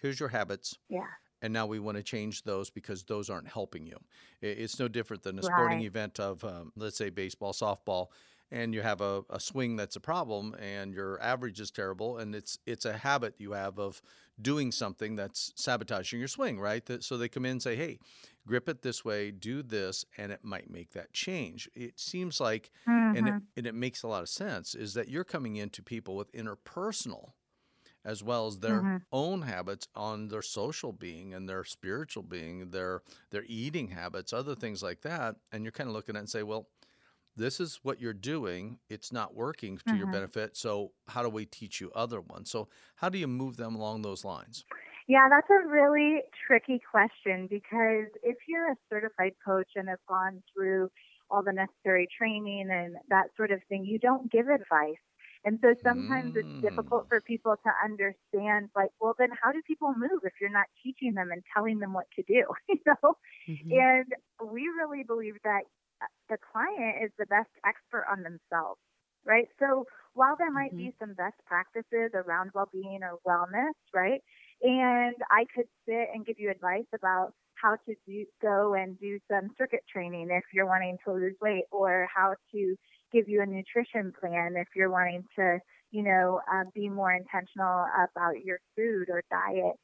here's 0.00 0.20
your 0.20 0.28
habits. 0.28 0.78
Yeah 0.88 1.06
and 1.42 1.52
now 1.52 1.66
we 1.66 1.80
want 1.80 1.96
to 1.96 2.02
change 2.02 2.44
those 2.44 2.70
because 2.70 3.02
those 3.02 3.28
aren't 3.28 3.48
helping 3.48 3.84
you. 3.84 3.96
It's 4.40 4.78
no 4.78 4.86
different 4.86 5.24
than 5.24 5.38
a 5.38 5.42
sporting 5.42 5.78
right. 5.78 5.86
event 5.86 6.20
of, 6.20 6.42
um, 6.44 6.72
let's 6.76 6.96
say, 6.96 7.10
baseball, 7.10 7.52
softball 7.52 8.06
and 8.52 8.74
you 8.74 8.82
have 8.82 9.00
a, 9.00 9.24
a 9.30 9.40
swing 9.40 9.76
that's 9.76 9.96
a 9.96 10.00
problem 10.00 10.54
and 10.60 10.92
your 10.92 11.20
average 11.20 11.58
is 11.58 11.70
terrible 11.70 12.18
and 12.18 12.34
it's 12.34 12.58
it's 12.66 12.84
a 12.84 12.98
habit 12.98 13.34
you 13.38 13.52
have 13.52 13.78
of 13.78 14.00
doing 14.40 14.70
something 14.70 15.16
that's 15.16 15.52
sabotaging 15.56 16.18
your 16.18 16.28
swing 16.28 16.60
right 16.60 16.88
so 17.00 17.16
they 17.16 17.28
come 17.28 17.44
in 17.44 17.52
and 17.52 17.62
say 17.62 17.74
hey 17.74 17.98
grip 18.46 18.68
it 18.68 18.82
this 18.82 19.04
way 19.04 19.30
do 19.30 19.62
this 19.62 20.04
and 20.18 20.30
it 20.30 20.40
might 20.44 20.70
make 20.70 20.90
that 20.92 21.12
change 21.12 21.68
it 21.74 21.98
seems 21.98 22.40
like 22.40 22.70
mm-hmm. 22.88 23.16
and, 23.16 23.28
it, 23.28 23.30
mm-hmm. 23.30 23.44
and 23.56 23.66
it 23.66 23.74
makes 23.74 24.02
a 24.02 24.08
lot 24.08 24.22
of 24.22 24.28
sense 24.28 24.74
is 24.74 24.94
that 24.94 25.08
you're 25.08 25.24
coming 25.24 25.56
into 25.56 25.82
people 25.82 26.14
with 26.14 26.30
interpersonal 26.32 27.30
as 28.04 28.22
well 28.22 28.48
as 28.48 28.58
their 28.58 28.80
mm-hmm. 28.80 28.96
own 29.12 29.42
habits 29.42 29.86
on 29.94 30.26
their 30.26 30.42
social 30.42 30.92
being 30.92 31.32
and 31.32 31.48
their 31.48 31.62
spiritual 31.62 32.22
being 32.22 32.70
their 32.70 33.00
their 33.30 33.44
eating 33.46 33.88
habits 33.88 34.32
other 34.32 34.54
things 34.54 34.82
like 34.82 35.02
that 35.02 35.36
and 35.52 35.62
you're 35.64 35.72
kind 35.72 35.88
of 35.88 35.94
looking 35.94 36.16
at 36.16 36.18
it 36.18 36.20
and 36.20 36.30
say 36.30 36.42
well 36.42 36.66
this 37.36 37.60
is 37.60 37.80
what 37.82 38.00
you're 38.00 38.12
doing 38.12 38.78
it's 38.88 39.12
not 39.12 39.34
working 39.34 39.76
to 39.76 39.84
mm-hmm. 39.84 39.96
your 39.98 40.06
benefit 40.06 40.56
so 40.56 40.92
how 41.08 41.22
do 41.22 41.28
we 41.28 41.44
teach 41.44 41.80
you 41.80 41.90
other 41.94 42.20
ones 42.20 42.50
so 42.50 42.68
how 42.96 43.08
do 43.08 43.18
you 43.18 43.26
move 43.26 43.56
them 43.56 43.74
along 43.74 44.02
those 44.02 44.24
lines 44.24 44.64
yeah 45.08 45.28
that's 45.30 45.50
a 45.50 45.68
really 45.68 46.20
tricky 46.46 46.80
question 46.90 47.46
because 47.48 48.06
if 48.22 48.36
you're 48.48 48.72
a 48.72 48.76
certified 48.90 49.32
coach 49.44 49.68
and 49.76 49.88
have 49.88 49.98
gone 50.08 50.42
through 50.54 50.90
all 51.30 51.42
the 51.42 51.52
necessary 51.52 52.06
training 52.16 52.68
and 52.70 52.96
that 53.08 53.26
sort 53.36 53.50
of 53.50 53.60
thing 53.68 53.84
you 53.84 53.98
don't 53.98 54.30
give 54.30 54.48
advice 54.48 54.96
and 55.44 55.58
so 55.60 55.74
sometimes 55.82 56.34
mm. 56.34 56.38
it's 56.38 56.62
difficult 56.62 57.08
for 57.08 57.20
people 57.20 57.56
to 57.64 57.70
understand, 57.84 58.70
like, 58.76 58.90
well, 59.00 59.14
then 59.18 59.30
how 59.42 59.50
do 59.50 59.60
people 59.66 59.92
move 59.96 60.20
if 60.22 60.34
you're 60.40 60.50
not 60.50 60.66
teaching 60.82 61.14
them 61.14 61.30
and 61.32 61.42
telling 61.52 61.80
them 61.80 61.92
what 61.92 62.06
to 62.16 62.22
do? 62.22 62.44
You 62.68 62.78
know? 62.86 63.16
Mm-hmm. 63.48 63.72
And 63.72 64.52
we 64.52 64.68
really 64.78 65.02
believe 65.02 65.34
that 65.44 65.62
the 66.28 66.38
client 66.52 67.04
is 67.04 67.10
the 67.18 67.26
best 67.26 67.50
expert 67.64 68.06
on 68.10 68.22
themselves, 68.22 68.80
right? 69.24 69.48
So 69.58 69.84
while 70.14 70.36
there 70.38 70.50
might 70.50 70.74
mm-hmm. 70.74 70.92
be 70.92 70.94
some 71.00 71.14
best 71.14 71.36
practices 71.46 72.10
around 72.14 72.50
well-being 72.54 73.00
or 73.02 73.18
wellness, 73.26 73.74
right? 73.94 74.20
And 74.62 75.16
I 75.30 75.44
could 75.54 75.66
sit 75.88 76.08
and 76.14 76.24
give 76.24 76.38
you 76.38 76.50
advice 76.50 76.86
about 76.94 77.32
how 77.54 77.76
to 77.86 77.94
do, 78.06 78.24
go 78.40 78.74
and 78.74 78.98
do 78.98 79.18
some 79.30 79.50
circuit 79.56 79.84
training 79.90 80.28
if 80.30 80.44
you're 80.52 80.66
wanting 80.66 80.98
to 81.04 81.12
lose 81.12 81.34
weight, 81.40 81.64
or 81.70 82.08
how 82.14 82.34
to 82.52 82.76
give 83.12 83.28
you 83.28 83.42
a 83.42 83.46
nutrition 83.46 84.12
plan 84.18 84.54
if 84.56 84.68
you're 84.74 84.90
wanting 84.90 85.22
to, 85.38 85.58
you 85.90 86.02
know, 86.02 86.40
uh, 86.52 86.64
be 86.74 86.88
more 86.88 87.12
intentional 87.12 87.86
about 87.94 88.42
your 88.44 88.58
food 88.76 89.08
or 89.10 89.22
diet. 89.30 89.76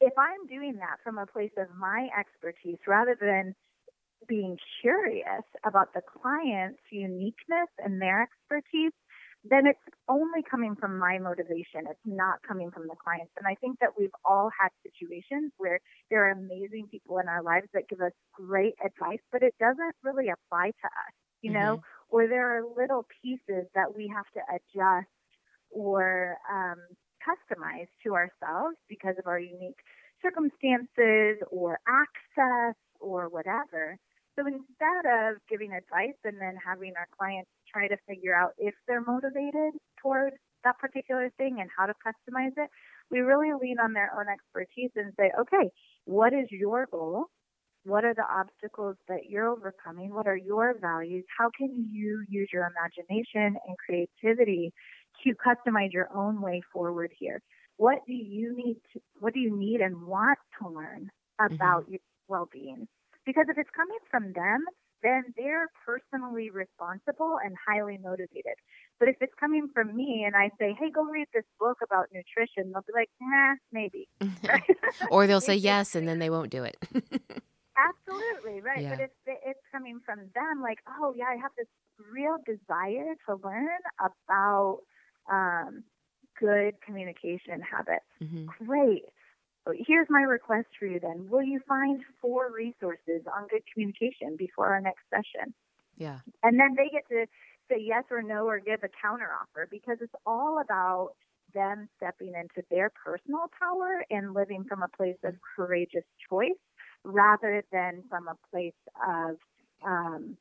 If 0.00 0.12
I'm 0.16 0.46
doing 0.48 0.76
that 0.76 0.96
from 1.02 1.18
a 1.18 1.26
place 1.26 1.50
of 1.58 1.66
my 1.76 2.08
expertise 2.18 2.78
rather 2.86 3.16
than 3.20 3.54
being 4.26 4.56
curious 4.80 5.44
about 5.64 5.92
the 5.94 6.02
client's 6.02 6.80
uniqueness 6.90 7.68
and 7.78 8.00
their 8.00 8.22
expertise, 8.22 8.92
then 9.44 9.66
it's 9.66 9.78
only 10.08 10.42
coming 10.50 10.74
from 10.74 10.98
my 10.98 11.18
motivation. 11.18 11.86
It's 11.88 12.00
not 12.04 12.42
coming 12.46 12.70
from 12.70 12.88
the 12.88 12.96
clients. 13.02 13.32
And 13.38 13.46
I 13.46 13.54
think 13.54 13.78
that 13.80 13.90
we've 13.98 14.14
all 14.24 14.50
had 14.60 14.70
situations 14.82 15.52
where 15.58 15.78
there 16.10 16.26
are 16.26 16.32
amazing 16.32 16.88
people 16.90 17.18
in 17.18 17.28
our 17.28 17.42
lives 17.42 17.68
that 17.72 17.88
give 17.88 18.00
us 18.00 18.12
great 18.32 18.74
advice, 18.84 19.20
but 19.30 19.42
it 19.42 19.54
doesn't 19.60 19.94
really 20.02 20.28
apply 20.28 20.68
to 20.68 20.86
us, 20.86 21.14
you 21.42 21.52
mm-hmm. 21.52 21.60
know, 21.60 21.82
or 22.10 22.26
there 22.26 22.58
are 22.58 22.62
little 22.76 23.06
pieces 23.22 23.66
that 23.74 23.94
we 23.94 24.12
have 24.14 24.26
to 24.34 24.40
adjust 24.50 25.08
or 25.70 26.36
um, 26.50 26.78
customize 27.22 27.88
to 28.04 28.14
ourselves 28.14 28.76
because 28.88 29.14
of 29.18 29.26
our 29.26 29.38
unique 29.38 29.78
circumstances 30.22 31.38
or 31.50 31.78
access 31.86 32.74
or 33.00 33.28
whatever. 33.28 33.96
So 34.38 34.46
instead 34.46 35.04
of 35.04 35.38
giving 35.50 35.72
advice 35.72 36.14
and 36.24 36.40
then 36.40 36.54
having 36.64 36.92
our 36.96 37.08
clients 37.18 37.50
try 37.72 37.88
to 37.88 37.96
figure 38.06 38.36
out 38.36 38.52
if 38.56 38.74
they're 38.86 39.00
motivated 39.00 39.74
towards 40.00 40.36
that 40.62 40.78
particular 40.78 41.30
thing 41.36 41.56
and 41.60 41.68
how 41.76 41.86
to 41.86 41.94
customize 42.06 42.52
it, 42.56 42.70
we 43.10 43.18
really 43.18 43.50
lean 43.60 43.78
on 43.80 43.94
their 43.94 44.12
own 44.16 44.26
expertise 44.28 44.90
and 44.94 45.12
say, 45.18 45.32
okay, 45.40 45.70
what 46.04 46.32
is 46.32 46.46
your 46.50 46.86
goal? 46.86 47.24
What 47.84 48.04
are 48.04 48.14
the 48.14 48.26
obstacles 48.30 48.96
that 49.08 49.28
you're 49.28 49.48
overcoming? 49.48 50.14
What 50.14 50.28
are 50.28 50.36
your 50.36 50.76
values? 50.80 51.24
How 51.36 51.50
can 51.56 51.88
you 51.90 52.24
use 52.28 52.48
your 52.52 52.70
imagination 52.70 53.58
and 53.66 53.76
creativity 53.84 54.72
to 55.24 55.34
customize 55.34 55.92
your 55.92 56.08
own 56.14 56.40
way 56.40 56.62
forward 56.72 57.10
here? 57.18 57.40
What 57.76 57.98
do 58.06 58.12
you 58.12 58.54
need 58.56 58.76
to, 58.92 59.00
what 59.18 59.34
do 59.34 59.40
you 59.40 59.56
need 59.56 59.80
and 59.80 60.06
want 60.06 60.38
to 60.60 60.68
learn 60.68 61.10
about 61.40 61.84
mm-hmm. 61.84 61.92
your 61.92 62.00
well-being? 62.28 62.86
Because 63.28 63.44
if 63.50 63.58
it's 63.58 63.68
coming 63.76 63.98
from 64.10 64.32
them, 64.32 64.64
then 65.02 65.22
they're 65.36 65.68
personally 65.84 66.48
responsible 66.48 67.36
and 67.44 67.54
highly 67.60 67.98
motivated. 67.98 68.56
But 68.98 69.10
if 69.10 69.16
it's 69.20 69.34
coming 69.38 69.68
from 69.74 69.94
me 69.94 70.24
and 70.26 70.34
I 70.34 70.48
say, 70.58 70.74
hey, 70.80 70.90
go 70.90 71.04
read 71.04 71.26
this 71.34 71.44
book 71.60 71.76
about 71.84 72.06
nutrition, 72.10 72.72
they'll 72.72 72.86
be 72.88 72.94
like, 72.94 73.10
nah, 73.20 73.56
maybe. 73.70 74.08
or 75.10 75.26
they'll 75.26 75.40
say 75.52 75.56
yes 75.56 75.94
and 75.94 76.08
then 76.08 76.20
they 76.20 76.30
won't 76.30 76.48
do 76.48 76.64
it. 76.64 76.78
Absolutely, 77.76 78.62
right. 78.62 78.80
Yeah. 78.80 78.96
But 78.96 79.00
if 79.04 79.10
it's 79.26 79.60
coming 79.70 80.00
from 80.06 80.20
them, 80.34 80.62
like, 80.62 80.78
oh, 80.98 81.12
yeah, 81.14 81.26
I 81.26 81.36
have 81.36 81.52
this 81.58 81.68
real 82.10 82.38
desire 82.46 83.12
to 83.28 83.36
learn 83.44 83.68
about 84.00 84.78
um, 85.30 85.84
good 86.40 86.80
communication 86.80 87.60
habits. 87.60 88.06
Mm-hmm. 88.22 88.46
Great 88.64 89.04
here's 89.76 90.06
my 90.10 90.22
request 90.22 90.68
for 90.78 90.86
you 90.86 91.00
then. 91.00 91.28
Will 91.28 91.42
you 91.42 91.60
find 91.66 92.02
four 92.20 92.50
resources 92.52 93.22
on 93.34 93.48
good 93.48 93.62
communication 93.72 94.36
before 94.36 94.66
our 94.66 94.80
next 94.80 95.02
session? 95.10 95.54
Yeah. 95.96 96.18
And 96.42 96.58
then 96.58 96.74
they 96.76 96.88
get 96.90 97.08
to 97.08 97.26
say 97.68 97.80
yes 97.80 98.04
or 98.10 98.22
no 98.22 98.46
or 98.46 98.60
give 98.60 98.82
a 98.82 98.88
counter 99.02 99.28
offer 99.40 99.68
because 99.70 99.98
it's 100.00 100.14
all 100.24 100.60
about 100.60 101.10
them 101.54 101.88
stepping 101.96 102.28
into 102.34 102.66
their 102.70 102.90
personal 102.90 103.50
power 103.58 104.04
and 104.10 104.34
living 104.34 104.64
from 104.64 104.82
a 104.82 104.88
place 104.88 105.16
of 105.24 105.34
courageous 105.56 106.04
choice 106.28 106.50
rather 107.04 107.64
than 107.72 108.02
from 108.08 108.28
a 108.28 108.36
place 108.50 108.72
of 109.06 109.36
um, 109.84 110.36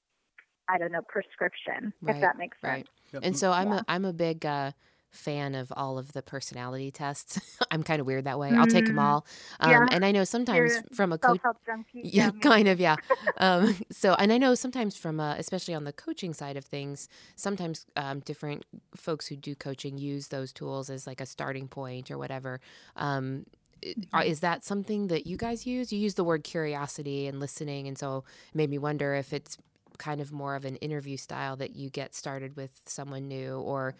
I 0.69 0.77
don't 0.77 0.91
know 0.91 1.01
prescription, 1.01 1.93
right, 2.01 2.15
if 2.15 2.21
that 2.21 2.37
makes 2.37 2.59
sense. 2.59 2.71
Right. 2.71 2.87
Yep. 3.13 3.21
And 3.25 3.37
so 3.37 3.51
I'm 3.51 3.69
yeah. 3.69 3.79
a 3.79 3.83
I'm 3.87 4.05
a 4.05 4.13
big 4.13 4.45
uh, 4.45 4.71
fan 5.11 5.55
of 5.55 5.71
all 5.75 5.97
of 5.97 6.13
the 6.13 6.21
personality 6.21 6.91
tests. 6.91 7.39
I'm 7.71 7.83
kind 7.83 7.99
of 7.99 8.07
weird 8.07 8.25
that 8.25 8.39
way. 8.39 8.49
Mm-hmm. 8.49 8.59
I'll 8.59 8.67
take 8.67 8.85
them 8.85 8.95
mm-hmm. 8.95 9.05
all. 9.05 9.25
Um, 9.59 9.71
yeah. 9.71 9.87
And 9.91 10.05
I 10.05 10.11
know 10.11 10.23
sometimes 10.23 10.73
You're 10.73 10.83
from 10.93 11.13
a 11.13 11.17
coach, 11.17 11.41
yeah, 11.93 12.31
kind 12.41 12.67
of, 12.67 12.79
yeah. 12.79 12.95
um, 13.37 13.75
so, 13.91 14.13
and 14.15 14.31
I 14.31 14.37
know 14.37 14.55
sometimes 14.55 14.95
from, 14.97 15.19
a, 15.19 15.35
especially 15.37 15.73
on 15.73 15.83
the 15.83 15.93
coaching 15.93 16.33
side 16.33 16.57
of 16.57 16.65
things, 16.65 17.09
sometimes 17.35 17.85
um, 17.95 18.19
different 18.21 18.65
folks 18.95 19.27
who 19.27 19.35
do 19.35 19.55
coaching 19.55 19.97
use 19.97 20.27
those 20.27 20.51
tools 20.51 20.89
as 20.89 21.07
like 21.07 21.21
a 21.21 21.25
starting 21.25 21.67
point 21.67 22.11
or 22.11 22.17
whatever. 22.17 22.59
Um, 22.95 23.45
mm-hmm. 23.83 24.21
is 24.27 24.41
that 24.41 24.63
something 24.63 25.07
that 25.07 25.27
you 25.27 25.37
guys 25.37 25.65
use? 25.65 25.91
You 25.91 25.99
use 25.99 26.15
the 26.15 26.23
word 26.23 26.43
curiosity 26.43 27.27
and 27.27 27.39
listening, 27.39 27.87
and 27.87 27.97
so 27.97 28.23
it 28.49 28.55
made 28.55 28.69
me 28.69 28.77
wonder 28.77 29.13
if 29.15 29.33
it's 29.33 29.57
kind 29.97 30.21
of 30.21 30.31
more 30.31 30.55
of 30.55 30.65
an 30.65 30.75
interview 30.77 31.17
style 31.17 31.55
that 31.57 31.75
you 31.75 31.89
get 31.89 32.15
started 32.15 32.55
with 32.55 32.81
someone 32.85 33.27
new? 33.27 33.59
Or 33.59 33.95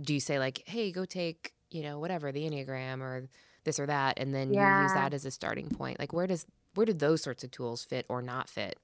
do 0.00 0.14
you 0.14 0.20
say 0.20 0.38
like 0.38 0.62
hey 0.66 0.92
go 0.92 1.04
take 1.04 1.52
you 1.70 1.82
know 1.82 1.98
whatever 1.98 2.32
the 2.32 2.48
enneagram 2.48 3.00
or 3.00 3.28
this 3.64 3.80
or 3.80 3.86
that 3.86 4.18
and 4.18 4.34
then 4.34 4.52
yeah. 4.52 4.78
you 4.78 4.82
use 4.84 4.92
that 4.92 5.14
as 5.14 5.24
a 5.24 5.30
starting 5.30 5.68
point? 5.68 5.98
Like 5.98 6.12
where 6.12 6.26
does 6.26 6.46
where 6.74 6.86
do 6.86 6.92
those 6.92 7.22
sorts 7.22 7.44
of 7.44 7.50
tools 7.50 7.84
fit 7.84 8.06
or 8.08 8.22
not 8.22 8.48
fit 8.48 8.78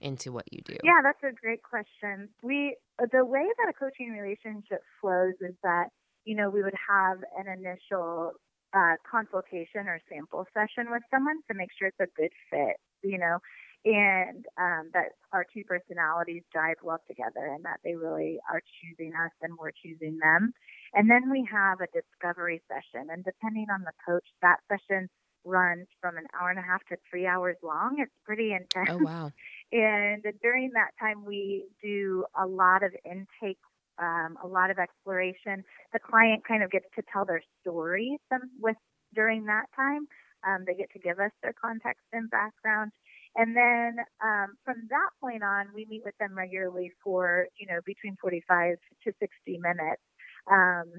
into 0.00 0.32
what 0.32 0.52
you 0.52 0.60
do? 0.64 0.76
Yeah 0.84 1.00
that's 1.02 1.22
a 1.22 1.32
great 1.32 1.62
question. 1.62 2.28
We 2.42 2.76
the 2.98 3.24
way 3.24 3.46
that 3.58 3.68
a 3.68 3.72
coaching 3.72 4.12
relationship 4.12 4.82
flows 5.00 5.34
is 5.40 5.54
that 5.62 5.88
you 6.24 6.36
know 6.36 6.50
we 6.50 6.62
would 6.62 6.74
have 6.88 7.18
an 7.38 7.46
initial 7.48 8.32
uh, 8.74 8.94
consultation 9.10 9.86
or 9.86 10.00
sample 10.08 10.46
session 10.54 10.90
with 10.90 11.02
someone 11.10 11.36
to 11.46 11.54
make 11.54 11.68
sure 11.78 11.88
it's 11.88 12.00
a 12.00 12.20
good 12.20 12.30
fit 12.50 12.76
you 13.02 13.18
know 13.18 13.38
and 13.84 14.46
um, 14.58 14.90
that 14.94 15.12
our 15.32 15.44
two 15.52 15.64
personalities 15.64 16.42
jive 16.54 16.80
well 16.82 17.00
together 17.08 17.46
and 17.46 17.64
that 17.64 17.80
they 17.84 17.94
really 17.94 18.38
are 18.50 18.62
choosing 18.80 19.12
us 19.14 19.32
and 19.42 19.52
we're 19.58 19.72
choosing 19.72 20.18
them. 20.18 20.52
And 20.94 21.10
then 21.10 21.30
we 21.30 21.46
have 21.50 21.80
a 21.80 21.88
discovery 21.92 22.62
session, 22.68 23.08
and 23.10 23.24
depending 23.24 23.66
on 23.72 23.82
the 23.82 23.92
coach, 24.06 24.26
that 24.42 24.58
session 24.68 25.08
runs 25.44 25.86
from 26.00 26.16
an 26.16 26.26
hour 26.38 26.50
and 26.50 26.58
a 26.58 26.62
half 26.62 26.84
to 26.88 26.96
three 27.10 27.26
hours 27.26 27.56
long. 27.62 27.96
It's 27.98 28.12
pretty 28.24 28.52
intense. 28.52 28.90
Oh, 28.90 28.98
wow. 28.98 29.32
And 29.72 30.22
during 30.42 30.72
that 30.74 30.90
time, 31.00 31.24
we 31.24 31.64
do 31.82 32.26
a 32.38 32.46
lot 32.46 32.82
of 32.82 32.92
intake, 33.06 33.56
um, 33.98 34.36
a 34.44 34.46
lot 34.46 34.70
of 34.70 34.78
exploration. 34.78 35.64
The 35.94 35.98
client 35.98 36.44
kind 36.46 36.62
of 36.62 36.70
gets 36.70 36.84
to 36.96 37.02
tell 37.10 37.24
their 37.24 37.42
story 37.62 38.18
some, 38.28 38.50
with 38.60 38.76
during 39.14 39.46
that 39.46 39.64
time. 39.74 40.06
Um, 40.46 40.64
they 40.66 40.74
get 40.74 40.90
to 40.92 40.98
give 40.98 41.18
us 41.20 41.30
their 41.42 41.54
context 41.54 42.04
and 42.12 42.28
background. 42.30 42.92
And 43.36 43.56
then 43.56 43.96
um, 44.22 44.54
from 44.64 44.76
that 44.90 45.10
point 45.20 45.42
on, 45.42 45.66
we 45.74 45.86
meet 45.88 46.02
with 46.04 46.16
them 46.18 46.36
regularly 46.36 46.92
for, 47.02 47.46
you 47.58 47.66
know, 47.66 47.80
between 47.86 48.16
45 48.20 48.76
to 49.04 49.12
60 49.18 49.58
minutes, 49.58 50.02
um, 50.50 50.92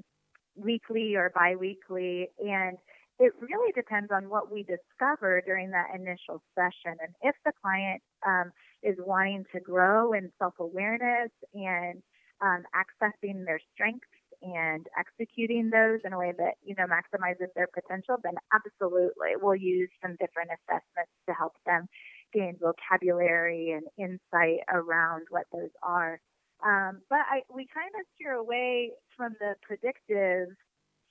weekly 0.55 1.15
or 1.15 1.31
biweekly. 1.35 2.29
And 2.39 2.77
it 3.19 3.33
really 3.39 3.71
depends 3.73 4.11
on 4.11 4.29
what 4.29 4.51
we 4.51 4.63
discover 4.63 5.41
during 5.45 5.69
that 5.71 5.87
initial 5.93 6.41
session. 6.55 6.97
And 6.99 7.13
if 7.21 7.35
the 7.45 7.51
client 7.61 8.01
um, 8.25 8.51
is 8.81 8.95
wanting 8.99 9.45
to 9.53 9.59
grow 9.59 10.13
in 10.13 10.31
self 10.39 10.55
awareness 10.59 11.29
and 11.53 12.01
um, 12.41 12.63
accessing 12.73 13.45
their 13.45 13.59
strengths 13.73 14.07
and 14.41 14.87
executing 14.99 15.69
those 15.69 15.99
in 16.03 16.11
a 16.11 16.17
way 16.17 16.33
that 16.37 16.55
you 16.65 16.75
know 16.77 16.85
maximizes 16.85 17.47
their 17.55 17.67
potential, 17.67 18.17
then 18.23 18.33
absolutely 18.51 19.37
we'll 19.39 19.55
use 19.55 19.89
some 20.01 20.17
different 20.19 20.49
assessments 20.51 21.13
to 21.27 21.33
help 21.33 21.53
them 21.65 21.87
gain 22.33 22.57
vocabulary 22.59 23.71
and 23.71 23.83
insight 23.97 24.59
around 24.71 25.23
what 25.29 25.45
those 25.51 25.71
are. 25.81 26.19
Um, 26.65 27.01
but 27.09 27.19
I, 27.29 27.41
we 27.53 27.67
kind 27.73 27.91
of 27.99 28.05
steer 28.15 28.33
away 28.33 28.91
from 29.15 29.35
the 29.39 29.55
predictive 29.61 30.49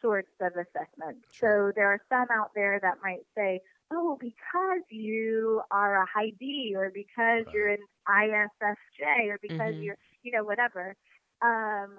sorts 0.00 0.32
of 0.40 0.52
assessments. 0.52 1.28
So 1.38 1.72
there 1.74 1.88
are 1.88 2.00
some 2.11 2.26
out 2.32 2.50
there 2.54 2.80
that 2.82 2.96
might 3.02 3.22
say, 3.37 3.61
oh, 3.92 4.16
because 4.20 4.82
you 4.90 5.62
are 5.70 6.02
a 6.02 6.06
high 6.06 6.32
D 6.38 6.74
or 6.76 6.90
because 6.92 7.46
right. 7.46 7.54
you're 7.54 7.68
an 7.68 7.78
ISFJ 8.08 9.28
or 9.28 9.38
because 9.40 9.61
mm-hmm. 9.61 9.82
you're, 9.82 9.98
you 10.22 10.32
know, 10.32 10.44
whatever, 10.44 10.96
um, 11.42 11.96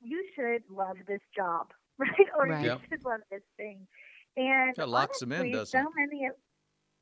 you 0.00 0.24
should 0.34 0.62
love 0.70 0.96
this 1.06 1.20
job, 1.34 1.68
right? 1.98 2.10
Or 2.36 2.46
right. 2.46 2.62
you 2.62 2.68
yep. 2.70 2.80
should 2.88 3.04
love 3.04 3.20
this 3.30 3.42
thing. 3.56 3.86
And 4.36 4.74
that 4.76 4.88
locks 4.88 5.22
honestly, 5.22 5.36
them 5.36 5.46
in, 5.46 5.52
doesn't 5.52 5.82
so 5.82 5.90
many 5.96 6.26
of 6.26 6.34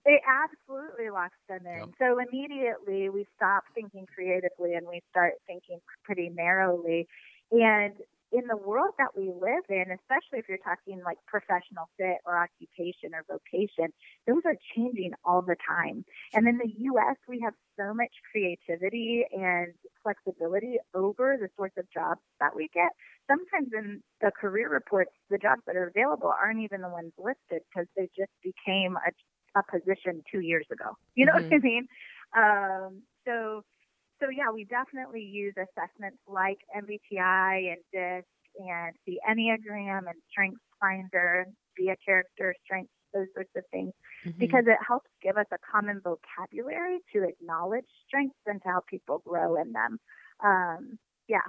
it 0.05 0.21
absolutely 0.29 1.11
locks 1.11 1.39
them 1.49 1.67
in. 1.67 1.79
Yep. 1.79 1.89
So 1.99 2.19
immediately 2.19 3.09
we 3.09 3.27
stop 3.37 3.65
thinking 3.75 4.07
creatively 4.13 4.75
and 4.75 4.87
we 4.87 5.01
start 5.11 5.35
thinking 5.47 5.81
pretty 6.05 6.31
narrowly. 6.31 7.07
And 7.51 7.95
in 8.33 8.49
the 8.49 8.57
world 8.57 8.91
that 8.99 9.17
we 9.17 9.31
live 9.31 9.65
in, 9.69 9.95
especially 9.95 10.41
if 10.41 10.49
you're 10.49 10.59
talking 10.59 11.01
like 11.05 11.19
professional 11.27 11.89
fit 11.97 12.19
or 12.27 12.37
occupation 12.37 13.15
or 13.15 13.25
vocation, 13.31 13.95
those 14.27 14.43
are 14.45 14.57
changing 14.75 15.13
all 15.25 15.41
the 15.41 15.57
time. 15.67 16.05
And 16.35 16.49
in 16.49 16.59
the 16.59 16.71
US, 16.91 17.17
we 17.29 17.41
have 17.45 17.55
so 17.79 17.95
much 17.95 18.11
creativity 18.33 19.25
and 19.33 19.73
flexibility 20.03 20.79
over 20.95 21.39
the 21.41 21.49
sorts 21.57 21.77
of 21.79 21.87
jobs 21.95 22.21
that 22.41 22.57
we 22.57 22.69
get. 22.75 22.91
Sometimes 23.31 23.71
in 23.73 24.03
the 24.21 24.33
career 24.33 24.69
reports, 24.69 25.13
the 25.31 25.39
jobs 25.39 25.63
that 25.67 25.77
are 25.77 25.87
available 25.87 26.29
aren't 26.29 26.61
even 26.61 26.83
the 26.83 26.89
ones 26.89 27.13
listed 27.17 27.63
because 27.71 27.87
they 27.97 28.11
just 28.17 28.33
became 28.43 28.97
a, 28.97 29.11
a 29.57 29.63
position 29.71 30.23
two 30.31 30.41
years 30.41 30.67
ago. 30.73 30.97
You 31.15 31.27
know 31.27 31.33
mm-hmm. 31.33 31.51
what 31.51 31.55
I 31.55 31.59
mean? 31.59 31.87
Um, 32.37 33.03
so, 33.27 33.63
so 34.21 34.29
yeah, 34.31 34.51
we 34.53 34.65
definitely 34.65 35.23
use 35.23 35.55
assessments 35.57 36.19
like 36.29 36.59
MBTI 36.77 37.73
and 37.73 37.81
DISC 37.93 38.27
and 38.59 38.95
the 39.07 39.21
Enneagram 39.29 40.07
and 40.09 40.21
Strengths 40.31 40.61
Finder, 40.81 41.47
VIA 41.79 41.97
character 42.05 42.55
strengths, 42.65 42.93
those 43.13 43.27
sorts 43.35 43.51
of 43.57 43.63
things, 43.71 43.93
mm-hmm. 44.27 44.39
because 44.39 44.65
it 44.67 44.79
helps 44.87 45.09
give 45.23 45.37
us 45.37 45.47
a 45.53 45.59
common 45.71 46.01
vocabulary 46.03 46.99
to 47.13 47.25
acknowledge 47.25 47.87
strengths 48.07 48.37
and 48.47 48.61
to 48.63 48.69
help 48.69 48.87
people 48.87 49.23
grow 49.27 49.57
in 49.57 49.73
them. 49.73 49.99
Um, 50.45 50.99
yeah, 51.29 51.47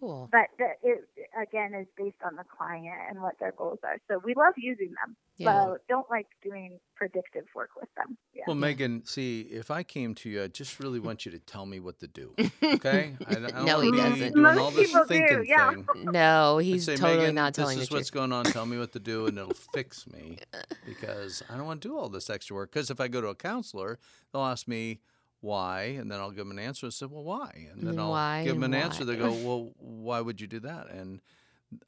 Cool. 0.00 0.28
But 0.30 0.48
the, 0.58 0.68
it 0.82 1.08
again 1.40 1.74
is 1.74 1.86
based 1.96 2.16
on 2.24 2.36
the 2.36 2.44
client 2.44 2.94
and 3.08 3.20
what 3.20 3.38
their 3.38 3.52
goals 3.52 3.78
are. 3.82 3.98
So 4.08 4.20
we 4.24 4.34
love 4.34 4.54
using 4.56 4.88
them, 4.88 5.16
yeah. 5.36 5.66
but 5.66 5.86
don't 5.88 6.08
like 6.10 6.26
doing 6.42 6.78
predictive 6.94 7.44
work 7.54 7.70
with 7.78 7.88
them. 7.96 8.16
Yeah. 8.34 8.44
Well, 8.46 8.56
Megan, 8.56 9.04
see, 9.04 9.42
if 9.42 9.70
I 9.70 9.82
came 9.82 10.14
to 10.16 10.28
you, 10.28 10.42
I 10.42 10.48
just 10.48 10.80
really 10.80 11.00
want 11.00 11.24
you 11.24 11.32
to 11.32 11.38
tell 11.38 11.66
me 11.66 11.80
what 11.80 12.00
to 12.00 12.06
do. 12.06 12.34
Okay? 12.68 13.16
I, 13.26 13.36
I 13.36 13.64
no, 13.64 13.80
he 13.80 13.90
doesn't. 13.90 14.34
Doing 14.34 14.42
Most 14.42 14.58
all 14.58 14.70
this 14.70 14.92
thinking 15.08 15.38
do, 15.38 15.44
yeah. 15.46 15.70
thing. 15.70 15.86
No, 16.12 16.58
he's 16.58 16.84
say, 16.84 16.96
totally 16.96 17.32
not 17.32 17.54
telling 17.54 17.78
This 17.78 17.86
is 17.86 17.90
what's 17.90 18.10
going 18.10 18.30
on. 18.30 18.44
Tell 18.44 18.66
me 18.66 18.78
what 18.78 18.92
to 18.92 19.00
do, 19.00 19.26
and 19.26 19.38
it'll 19.38 19.54
fix 19.74 20.06
me 20.06 20.38
because 20.84 21.42
I 21.48 21.56
don't 21.56 21.66
want 21.66 21.80
to 21.82 21.88
do 21.88 21.96
all 21.96 22.08
this 22.08 22.28
extra 22.28 22.54
work. 22.54 22.70
Because 22.70 22.90
if 22.90 23.00
I 23.00 23.08
go 23.08 23.20
to 23.20 23.28
a 23.28 23.34
counselor, 23.34 23.98
they'll 24.32 24.42
ask 24.42 24.68
me 24.68 25.00
why, 25.40 25.96
and 25.98 26.10
then 26.10 26.18
I'll 26.18 26.30
give 26.30 26.46
them 26.46 26.50
an 26.50 26.58
answer. 26.58 26.86
I 26.86 26.90
said, 26.90 27.10
well, 27.10 27.24
why? 27.24 27.68
And 27.72 27.86
then 27.86 27.98
I'll 27.98 28.10
why 28.10 28.44
give 28.44 28.54
them 28.54 28.64
an 28.64 28.72
why? 28.72 28.78
answer. 28.78 29.04
They 29.04 29.16
go, 29.16 29.30
well, 29.44 29.72
why 29.78 30.20
would 30.20 30.40
you 30.40 30.46
do 30.46 30.60
that? 30.60 30.90
And 30.90 31.20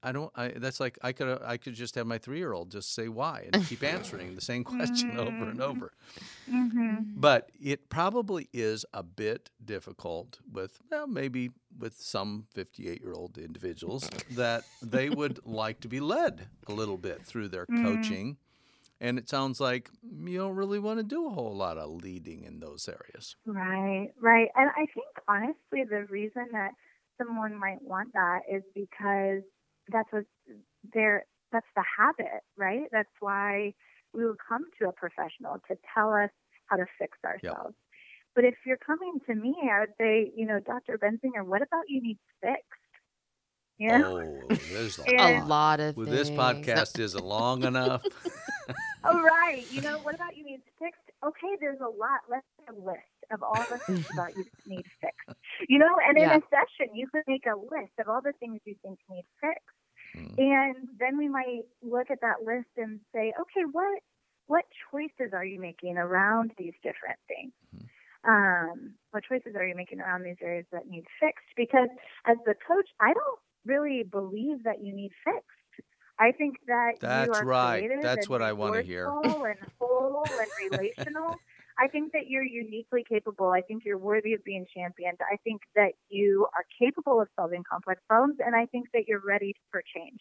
I 0.02 0.12
don't. 0.12 0.30
I, 0.36 0.48
that's 0.48 0.78
like 0.78 0.98
I 1.02 1.12
could. 1.12 1.40
I 1.42 1.56
could 1.56 1.74
just 1.74 1.94
have 1.94 2.06
my 2.06 2.18
three 2.18 2.38
year 2.38 2.52
old 2.52 2.70
just 2.70 2.94
say 2.94 3.08
why 3.08 3.48
and 3.52 3.66
keep 3.66 3.82
answering 3.82 4.34
the 4.34 4.40
same 4.40 4.62
question 4.64 5.12
over 5.18 5.28
and 5.28 5.58
mm-hmm. 5.58 5.62
over. 5.62 5.92
Mm-hmm. 6.50 6.96
But 7.16 7.50
it 7.60 7.88
probably 7.88 8.48
is 8.52 8.84
a 8.92 9.02
bit 9.02 9.50
difficult 9.64 10.38
with 10.52 10.78
well, 10.90 11.06
maybe 11.06 11.50
with 11.78 11.94
some 11.94 12.46
fifty 12.52 12.88
eight 12.88 13.00
year 13.00 13.14
old 13.14 13.38
individuals 13.38 14.10
that 14.32 14.64
they 14.82 15.08
would 15.08 15.40
like 15.46 15.80
to 15.80 15.88
be 15.88 16.00
led 16.00 16.48
a 16.66 16.72
little 16.72 16.98
bit 16.98 17.24
through 17.24 17.48
their 17.48 17.64
mm-hmm. 17.64 17.84
coaching 17.84 18.36
and 19.00 19.18
it 19.18 19.28
sounds 19.28 19.60
like 19.60 19.90
you 20.02 20.38
don't 20.38 20.56
really 20.56 20.78
want 20.78 20.98
to 20.98 21.02
do 21.02 21.26
a 21.26 21.30
whole 21.30 21.56
lot 21.56 21.78
of 21.78 21.90
leading 21.90 22.44
in 22.44 22.60
those 22.60 22.88
areas. 22.88 23.34
Right, 23.46 24.10
right. 24.20 24.48
And 24.54 24.70
I 24.76 24.86
think 24.94 25.06
honestly, 25.26 25.84
the 25.88 26.06
reason 26.10 26.46
that 26.52 26.72
someone 27.18 27.58
might 27.58 27.82
want 27.82 28.12
that 28.12 28.40
is 28.50 28.62
because 28.74 29.42
that's 29.90 30.12
what 30.12 30.24
they're, 30.92 31.24
that's 31.50 31.66
the 31.74 31.84
habit, 31.98 32.42
right? 32.56 32.88
That's 32.92 33.08
why 33.20 33.72
we 34.12 34.26
would 34.26 34.36
come 34.46 34.66
to 34.80 34.88
a 34.88 34.92
professional 34.92 35.56
to 35.68 35.76
tell 35.94 36.12
us 36.12 36.30
how 36.66 36.76
to 36.76 36.84
fix 36.98 37.16
ourselves. 37.24 37.74
Yep. 37.74 37.74
But 38.34 38.44
if 38.44 38.54
you're 38.66 38.76
coming 38.76 39.18
to 39.26 39.34
me, 39.34 39.56
I 39.72 39.80
would 39.80 39.94
say, 39.98 40.30
you 40.36 40.46
know, 40.46 40.60
Dr. 40.60 40.98
Benzinger, 40.98 41.44
what 41.44 41.62
about 41.62 41.84
you 41.88 42.02
need 42.02 42.18
fixed? 42.42 42.64
Yeah. 43.80 44.02
Oh, 44.04 44.42
there's 44.70 44.98
a, 44.98 45.16
a 45.18 45.44
lot 45.44 45.80
of 45.80 45.96
well, 45.96 46.06
This 46.06 46.28
podcast 46.30 46.98
isn't 46.98 47.24
long 47.24 47.64
enough. 47.64 48.02
oh, 49.04 49.20
right. 49.22 49.64
You 49.70 49.82
know, 49.82 49.98
what 49.98 50.14
about 50.14 50.36
you 50.36 50.44
need 50.44 50.60
fixed? 50.78 51.00
Okay, 51.24 51.56
there's 51.60 51.80
a 51.80 51.88
lot. 51.88 52.20
Let's 52.28 52.46
make 52.58 52.76
a 52.76 52.80
list 52.80 53.18
of 53.30 53.42
all 53.42 53.64
the 53.70 53.78
things 53.78 54.06
about 54.14 54.36
you 54.36 54.44
need 54.66 54.84
fixed. 55.00 55.38
You 55.68 55.78
know, 55.78 55.96
and 56.06 56.16
in 56.16 56.24
yeah. 56.24 56.36
a 56.36 56.40
session, 56.50 56.94
you 56.94 57.06
could 57.08 57.22
make 57.26 57.46
a 57.46 57.56
list 57.56 57.92
of 57.98 58.08
all 58.08 58.20
the 58.22 58.32
things 58.40 58.60
you 58.64 58.74
think 58.82 58.98
need 59.08 59.24
fixed. 59.40 59.76
Mm. 60.16 60.38
And 60.38 60.88
then 60.98 61.18
we 61.18 61.28
might 61.28 61.62
look 61.82 62.10
at 62.10 62.20
that 62.22 62.42
list 62.44 62.70
and 62.76 63.00
say, 63.14 63.32
okay, 63.40 63.64
what 63.70 64.00
what 64.46 64.64
choices 64.90 65.32
are 65.32 65.44
you 65.44 65.60
making 65.60 65.96
around 65.96 66.50
these 66.58 66.74
different 66.82 67.18
things? 67.28 67.52
Mm. 67.76 67.86
Um, 68.22 68.94
what 69.12 69.22
choices 69.24 69.54
are 69.54 69.64
you 69.64 69.74
making 69.74 70.00
around 70.00 70.24
these 70.24 70.42
areas 70.42 70.66
that 70.72 70.88
need 70.88 71.04
fixed? 71.20 71.46
Because 71.56 71.88
as 72.26 72.36
the 72.44 72.54
coach, 72.66 72.88
I 73.00 73.12
don't 73.12 73.38
really 73.64 74.02
believe 74.02 74.64
that 74.64 74.82
you 74.82 74.92
need 74.92 75.12
fixed. 75.24 75.59
I 76.20 76.32
think 76.32 76.56
that 76.66 76.92
that's 77.00 77.26
you 77.28 77.32
are 77.32 77.44
right. 77.44 77.90
That's 78.02 78.28
what 78.28 78.42
I 78.42 78.52
want 78.52 78.74
to 78.74 78.82
hear. 78.82 79.08
and 79.24 79.56
whole 79.80 80.24
and 80.28 80.70
relational. 80.70 81.36
I 81.78 81.88
think 81.88 82.12
that 82.12 82.28
you're 82.28 82.44
uniquely 82.44 83.04
capable. 83.08 83.50
I 83.50 83.62
think 83.62 83.84
you're 83.86 83.98
worthy 83.98 84.34
of 84.34 84.44
being 84.44 84.66
championed. 84.76 85.18
I 85.22 85.36
think 85.44 85.62
that 85.76 85.92
you 86.10 86.46
are 86.54 86.64
capable 86.78 87.22
of 87.22 87.28
solving 87.36 87.64
complex 87.68 88.02
problems, 88.06 88.36
and 88.44 88.54
I 88.54 88.66
think 88.66 88.88
that 88.92 89.04
you're 89.08 89.22
ready 89.26 89.54
for 89.70 89.82
change. 89.96 90.20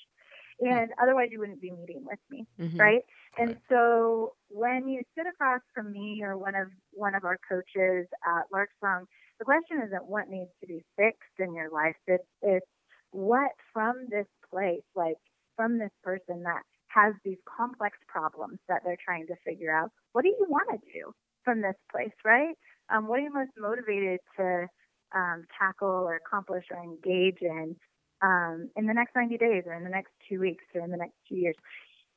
And 0.61 0.91
otherwise, 1.01 1.29
you 1.31 1.39
wouldn't 1.39 1.61
be 1.61 1.71
meeting 1.71 2.05
with 2.05 2.19
me, 2.29 2.45
mm-hmm. 2.59 2.77
right? 2.77 3.01
And 3.37 3.49
right. 3.49 3.57
so 3.69 4.33
when 4.49 4.87
you 4.87 5.01
sit 5.17 5.25
across 5.27 5.61
from 5.73 5.91
me 5.91 6.21
or 6.23 6.37
one 6.37 6.55
of 6.55 6.67
one 6.91 7.15
of 7.15 7.25
our 7.25 7.37
coaches 7.47 8.07
at 8.25 8.43
Lark 8.51 8.69
Song, 8.81 9.05
the 9.39 9.45
question 9.45 9.81
isn't 9.85 10.05
what 10.05 10.29
needs 10.29 10.51
to 10.61 10.67
be 10.67 10.83
fixed 10.97 11.39
in 11.39 11.53
your 11.53 11.69
life. 11.69 11.95
It's, 12.07 12.23
it's 12.41 12.65
what 13.11 13.51
from 13.73 14.05
this 14.09 14.27
place, 14.51 14.83
like 14.95 15.15
from 15.59 15.77
this 15.77 15.91
person 16.03 16.43
that 16.43 16.63
has 16.87 17.13
these 17.25 17.37
complex 17.43 17.97
problems 18.07 18.59
that 18.69 18.81
they're 18.85 19.03
trying 19.03 19.27
to 19.27 19.35
figure 19.45 19.75
out, 19.75 19.91
what 20.13 20.21
do 20.23 20.29
you 20.29 20.45
want 20.47 20.69
to 20.71 20.79
do? 20.93 21.11
from 21.43 21.61
this 21.61 21.75
place, 21.91 22.13
right? 22.23 22.55
Um, 22.89 23.07
what 23.07 23.19
are 23.19 23.23
you 23.23 23.33
most 23.33 23.51
motivated 23.57 24.19
to 24.37 24.67
um, 25.15 25.45
tackle 25.57 25.87
or 25.87 26.15
accomplish 26.15 26.65
or 26.71 26.81
engage 26.83 27.41
in 27.41 27.75
um, 28.21 28.69
in 28.75 28.85
the 28.85 28.93
next 28.93 29.15
90 29.15 29.37
days 29.37 29.63
or 29.65 29.73
in 29.73 29.83
the 29.83 29.89
next 29.89 30.11
two 30.29 30.39
weeks 30.39 30.63
or 30.75 30.81
in 30.81 30.91
the 30.91 30.97
next 30.97 31.15
two 31.27 31.35
years? 31.35 31.55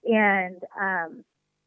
And 0.04 0.56
um, 0.78 1.24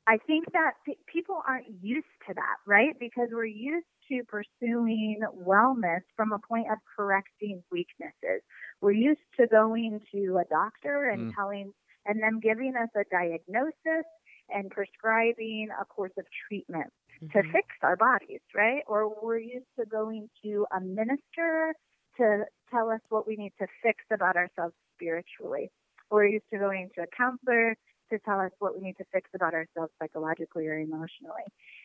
I 0.08 0.18
think 0.28 0.52
that 0.54 0.74
p- 0.86 0.98
people 1.12 1.42
aren't 1.48 1.68
used 1.82 2.06
to 2.28 2.34
that, 2.36 2.58
right? 2.68 2.94
Because 3.00 3.30
we're 3.32 3.46
used 3.46 3.88
to 4.12 4.22
pursuing 4.28 5.22
wellness 5.36 6.02
from 6.16 6.34
a 6.34 6.40
point 6.40 6.68
of 6.72 6.78
correcting 6.96 7.64
weaknesses. 7.72 8.42
We're 8.86 8.92
used 8.92 9.26
to 9.40 9.48
going 9.48 10.00
to 10.12 10.38
a 10.38 10.44
doctor 10.48 11.10
and 11.10 11.32
mm. 11.32 11.36
telling 11.36 11.74
and 12.06 12.22
them 12.22 12.40
giving 12.40 12.76
us 12.76 12.90
a 12.96 13.04
diagnosis 13.10 14.06
and 14.48 14.70
prescribing 14.70 15.70
a 15.82 15.86
course 15.86 16.12
of 16.20 16.26
treatment 16.48 16.94
mm-hmm. 17.20 17.36
to 17.36 17.52
fix 17.52 17.68
our 17.82 17.96
bodies, 17.96 18.42
right? 18.54 18.84
Or 18.86 19.12
we're 19.24 19.40
used 19.40 19.66
to 19.80 19.88
going 19.88 20.30
to 20.44 20.68
a 20.72 20.80
minister 20.82 21.74
to 22.18 22.44
tell 22.70 22.92
us 22.92 23.02
what 23.10 23.28
we 23.28 23.36
need 23.36 23.54
to 23.60 23.66
fix 23.82 24.04
about 24.14 24.36
ourselves 24.36 24.76
spiritually. 24.96 25.72
We're 26.12 26.28
used 26.28 26.46
to 26.54 26.60
going 26.60 26.92
to 26.94 27.06
a 27.06 27.08
counselor 27.18 27.76
to 28.12 28.20
tell 28.20 28.40
us 28.40 28.52
what 28.60 28.76
we 28.78 28.86
need 28.86 28.98
to 29.00 29.06
fix 29.12 29.32
about 29.34 29.56
ourselves 29.56 29.94
psychologically 30.00 30.68
or 30.68 30.78
emotionally. 30.78 31.42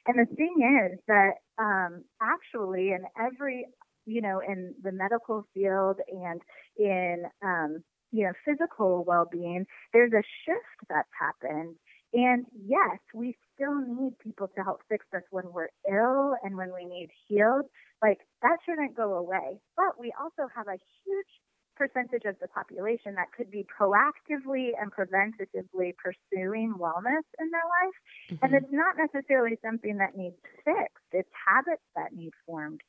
And 0.07 0.19
the 0.19 0.27
thing 0.37 0.55
is 0.85 0.99
that 1.09 1.37
um, 1.59 2.05
actually, 2.21 2.91
in 2.91 3.05
every, 3.19 3.65
you 4.07 4.21
know, 4.21 4.41
in 4.47 4.75
the 4.83 4.93
medical 4.93 5.47
field 5.55 5.99
and 6.09 6.41
in, 6.77 7.25
um, 7.43 7.83
you 8.13 8.25
know, 8.25 8.33
physical 8.45 9.05
well 9.05 9.29
being, 9.31 9.67
there's 9.93 10.13
a 10.13 10.23
shift 10.45 10.89
that's 10.89 11.09
happened 11.19 11.77
and 12.13 12.47
yes, 12.67 12.99
we 13.15 13.37
still 13.55 13.81
need 13.81 14.19
people 14.19 14.49
to 14.57 14.63
help 14.63 14.81
fix 14.89 15.07
us 15.15 15.23
when 15.31 15.53
we're 15.53 15.71
ill 15.89 16.35
and 16.43 16.57
when 16.57 16.73
we 16.75 16.85
need 16.85 17.11
healed. 17.29 17.67
Like 18.03 18.19
that 18.43 18.59
shouldn't 18.67 18.97
go 18.97 19.15
away. 19.15 19.61
But 19.77 19.99
we 19.99 20.13
also 20.19 20.51
have 20.55 20.67
a 20.67 20.79
huge 21.05 21.33
percentage 21.77 22.25
of 22.27 22.37
the 22.41 22.49
population 22.49 23.15
that 23.15 23.33
could 23.35 23.51
be 23.51 23.65
proactively 23.65 24.71
and 24.79 24.93
preventatively 24.93 25.95
pursuing 25.97 26.75
wellness 26.79 27.25
in 27.39 27.51
their 27.51 27.69
life. 27.81 27.99
Mm-hmm. 28.33 28.45
And 28.45 28.55
it's 28.55 28.73
not 28.73 28.97
necessarily 28.99 29.57
something 29.65 29.97
that 29.99 30.17
needs 30.17 30.37
fixed, 30.65 31.11
it's 31.13 31.31
habits 31.47 31.83
that 31.95 32.13
need 32.13 32.33
formed. 32.45 32.81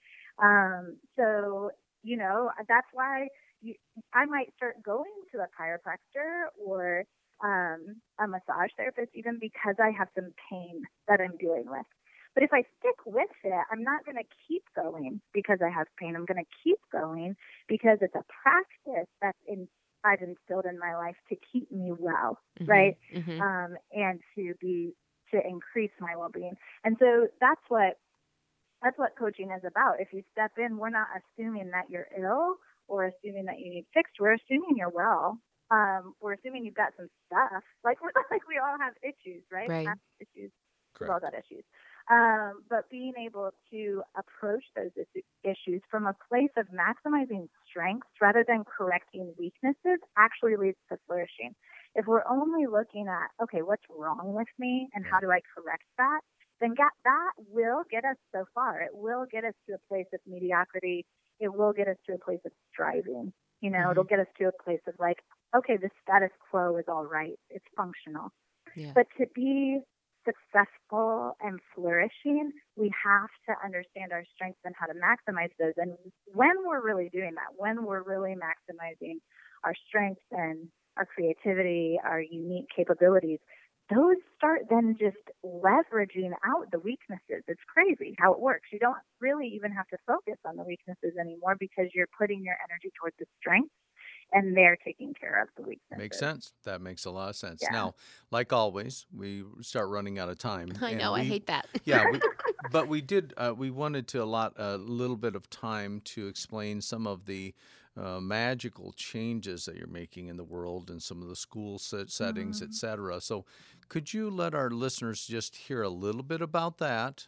Um, 0.41 0.97
so, 1.15 1.71
you 2.03 2.17
know, 2.17 2.49
that's 2.67 2.87
why 2.93 3.27
you, 3.61 3.75
I 4.13 4.25
might 4.25 4.53
start 4.55 4.81
going 4.83 5.11
to 5.31 5.39
a 5.39 5.47
chiropractor 5.59 6.47
or 6.63 7.03
um, 7.43 7.95
a 8.19 8.27
massage 8.27 8.71
therapist 8.77 9.11
even 9.15 9.37
because 9.39 9.75
I 9.81 9.91
have 9.97 10.07
some 10.15 10.31
pain 10.49 10.83
that 11.07 11.19
I'm 11.21 11.37
dealing 11.37 11.65
with. 11.67 11.85
But 12.33 12.43
if 12.43 12.53
I 12.53 12.63
stick 12.79 12.95
with 13.05 13.29
it, 13.43 13.63
I'm 13.71 13.83
not 13.83 14.05
going 14.05 14.15
to 14.15 14.23
keep 14.47 14.63
going 14.75 15.19
because 15.33 15.59
I 15.63 15.69
have 15.69 15.87
pain. 15.99 16.15
I'm 16.15 16.25
going 16.25 16.43
to 16.43 16.49
keep 16.63 16.79
going 16.91 17.35
because 17.67 17.97
it's 18.01 18.15
a 18.15 18.23
practice 18.43 19.09
that's 19.21 19.37
in, 19.47 19.67
I've 20.03 20.21
instilled 20.21 20.65
in 20.65 20.79
my 20.79 20.95
life 20.95 21.17
to 21.29 21.35
keep 21.51 21.69
me 21.71 21.91
well, 21.97 22.39
mm-hmm, 22.59 22.71
right? 22.71 22.97
Mm-hmm. 23.13 23.41
Um, 23.41 23.75
and 23.91 24.21
to 24.35 24.53
be 24.61 24.93
to 25.33 25.45
increase 25.45 25.91
my 25.99 26.15
well-being. 26.15 26.55
And 26.83 26.97
so 26.99 27.27
that's 27.39 27.61
what 27.69 27.97
that's 28.81 28.97
what 28.97 29.17
coaching 29.17 29.51
is 29.51 29.63
about. 29.65 29.99
If 29.99 30.09
you 30.13 30.23
step 30.31 30.51
in, 30.57 30.77
we're 30.77 30.89
not 30.89 31.07
assuming 31.17 31.71
that 31.71 31.89
you're 31.89 32.07
ill 32.17 32.55
or 32.87 33.05
assuming 33.05 33.45
that 33.45 33.59
you 33.59 33.69
need 33.69 33.85
fixed. 33.93 34.15
We're 34.19 34.33
assuming 34.33 34.75
you're 34.77 34.89
well 34.89 35.39
um, 35.71 36.13
we're 36.19 36.33
assuming 36.33 36.65
you've 36.65 36.75
got 36.75 36.91
some 36.97 37.07
stuff. 37.25 37.63
Like 37.83 38.03
we're 38.03 38.11
like 38.31 38.47
we 38.47 38.59
all 38.59 38.77
have 38.77 38.93
issues, 39.01 39.43
right? 39.51 39.69
Right. 39.69 39.87
Issues. 40.19 40.51
We've 40.99 41.09
all 41.09 41.19
got 41.19 41.33
issues. 41.33 41.63
Um, 42.11 42.63
but 42.69 42.89
being 42.91 43.13
able 43.17 43.51
to 43.71 44.03
approach 44.17 44.63
those 44.75 44.91
issues 45.43 45.81
from 45.89 46.05
a 46.05 46.15
place 46.27 46.51
of 46.57 46.67
maximizing 46.67 47.47
strengths 47.65 48.09
rather 48.21 48.43
than 48.45 48.65
correcting 48.65 49.33
weaknesses 49.39 49.99
actually 50.17 50.57
leads 50.57 50.77
to 50.91 50.97
flourishing. 51.07 51.55
If 51.95 52.07
we're 52.07 52.27
only 52.27 52.67
looking 52.67 53.07
at, 53.07 53.29
okay, 53.41 53.61
what's 53.61 53.83
wrong 53.89 54.33
with 54.33 54.49
me 54.59 54.89
and 54.93 55.05
how 55.09 55.19
do 55.19 55.31
I 55.31 55.39
correct 55.55 55.85
that, 55.97 56.19
then 56.61 56.73
get, 56.75 56.87
that 57.03 57.31
will 57.49 57.83
get 57.89 58.05
us 58.05 58.17
so 58.33 58.45
far. 58.53 58.81
It 58.81 58.91
will 58.93 59.25
get 59.29 59.43
us 59.43 59.53
to 59.67 59.75
a 59.75 59.87
place 59.89 60.07
of 60.13 60.19
mediocrity. 60.27 61.05
It 61.39 61.53
will 61.53 61.73
get 61.73 61.87
us 61.87 61.97
to 62.07 62.13
a 62.13 62.19
place 62.19 62.39
of 62.45 62.51
striving. 62.71 63.33
You 63.61 63.69
know, 63.69 63.77
mm-hmm. 63.79 63.91
it'll 63.91 64.03
get 64.03 64.19
us 64.19 64.27
to 64.39 64.45
a 64.45 64.63
place 64.63 64.81
of 64.87 64.93
like, 64.99 65.17
okay, 65.55 65.77
the 65.77 65.89
status 66.03 66.31
quo 66.49 66.77
is 66.77 66.85
all 66.87 67.05
right. 67.05 67.37
It's 67.49 67.65
functional. 67.75 68.29
Yeah. 68.75 68.91
But 68.95 69.07
to 69.19 69.25
be 69.35 69.79
successful 70.23 71.35
and 71.41 71.59
flourishing, 71.73 72.51
we 72.75 72.91
have 73.03 73.29
to 73.49 73.65
understand 73.65 74.11
our 74.13 74.23
strengths 74.35 74.59
and 74.63 74.75
how 74.77 74.85
to 74.85 74.93
maximize 74.93 75.49
those. 75.59 75.73
And 75.77 75.93
when 76.33 76.53
we're 76.65 76.85
really 76.85 77.09
doing 77.11 77.33
that, 77.35 77.57
when 77.57 77.85
we're 77.85 78.03
really 78.03 78.35
maximizing 78.35 79.17
our 79.63 79.73
strengths 79.87 80.21
and 80.31 80.67
our 80.97 81.05
creativity, 81.05 81.99
our 82.03 82.21
unique 82.21 82.67
capabilities, 82.75 83.39
those 83.93 84.15
start 84.37 84.61
then 84.69 84.95
just 84.99 85.17
leveraging 85.45 86.31
out 86.45 86.71
the 86.71 86.79
weaknesses. 86.79 87.43
It's 87.47 87.61
crazy 87.67 88.15
how 88.17 88.33
it 88.33 88.39
works. 88.39 88.69
You 88.71 88.79
don't 88.79 88.97
really 89.19 89.47
even 89.47 89.71
have 89.71 89.87
to 89.89 89.97
focus 90.07 90.37
on 90.45 90.55
the 90.55 90.63
weaknesses 90.63 91.13
anymore 91.19 91.55
because 91.59 91.87
you're 91.93 92.09
putting 92.17 92.43
your 92.43 92.55
energy 92.69 92.91
towards 92.99 93.15
the 93.19 93.25
strengths 93.39 93.73
and 94.33 94.55
they're 94.55 94.77
taking 94.83 95.13
care 95.13 95.41
of 95.41 95.49
the 95.57 95.63
weaknesses. 95.63 95.97
Makes 95.97 96.19
sense. 96.19 96.53
That 96.63 96.81
makes 96.81 97.05
a 97.05 97.11
lot 97.11 97.29
of 97.29 97.35
sense. 97.35 97.61
Yeah. 97.61 97.71
Now, 97.71 97.95
like 98.31 98.53
always, 98.53 99.05
we 99.15 99.43
start 99.61 99.89
running 99.89 100.19
out 100.19 100.29
of 100.29 100.37
time. 100.37 100.71
I 100.81 100.93
know. 100.93 101.13
We, 101.13 101.21
I 101.21 101.23
hate 101.23 101.47
that. 101.47 101.67
yeah, 101.83 102.05
we, 102.09 102.19
but 102.71 102.87
we 102.87 103.01
did. 103.01 103.33
Uh, 103.35 103.53
we 103.55 103.69
wanted 103.69 104.07
to 104.09 104.23
allot 104.23 104.53
a 104.57 104.77
little 104.77 105.17
bit 105.17 105.35
of 105.35 105.49
time 105.49 106.01
to 106.05 106.27
explain 106.27 106.81
some 106.81 107.07
of 107.07 107.25
the 107.25 107.53
uh, 107.99 108.19
magical 108.19 108.93
changes 108.93 109.65
that 109.65 109.75
you're 109.75 109.87
making 109.87 110.27
in 110.27 110.37
the 110.37 110.43
world 110.43 110.89
and 110.89 111.01
some 111.01 111.21
of 111.21 111.27
the 111.27 111.35
school 111.35 111.77
set 111.77 112.09
settings, 112.09 112.57
mm-hmm. 112.57 112.69
et 112.69 112.73
cetera. 112.73 113.19
So, 113.19 113.45
could 113.89 114.13
you 114.13 114.29
let 114.29 114.55
our 114.55 114.69
listeners 114.69 115.25
just 115.25 115.55
hear 115.55 115.81
a 115.81 115.89
little 115.89 116.23
bit 116.23 116.41
about 116.41 116.77
that, 116.77 117.27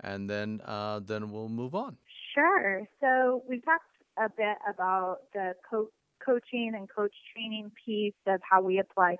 and 0.00 0.28
then 0.28 0.60
uh, 0.64 1.00
then 1.00 1.30
we'll 1.30 1.48
move 1.48 1.74
on? 1.74 1.96
Sure. 2.34 2.82
So 3.00 3.42
we 3.48 3.60
talked 3.60 3.84
a 4.18 4.28
bit 4.28 4.56
about 4.68 5.18
the 5.32 5.54
co- 5.68 5.90
coaching 6.24 6.72
and 6.74 6.88
coach 6.88 7.14
training 7.32 7.72
piece 7.84 8.14
of 8.26 8.40
how 8.48 8.62
we 8.62 8.78
apply 8.78 9.16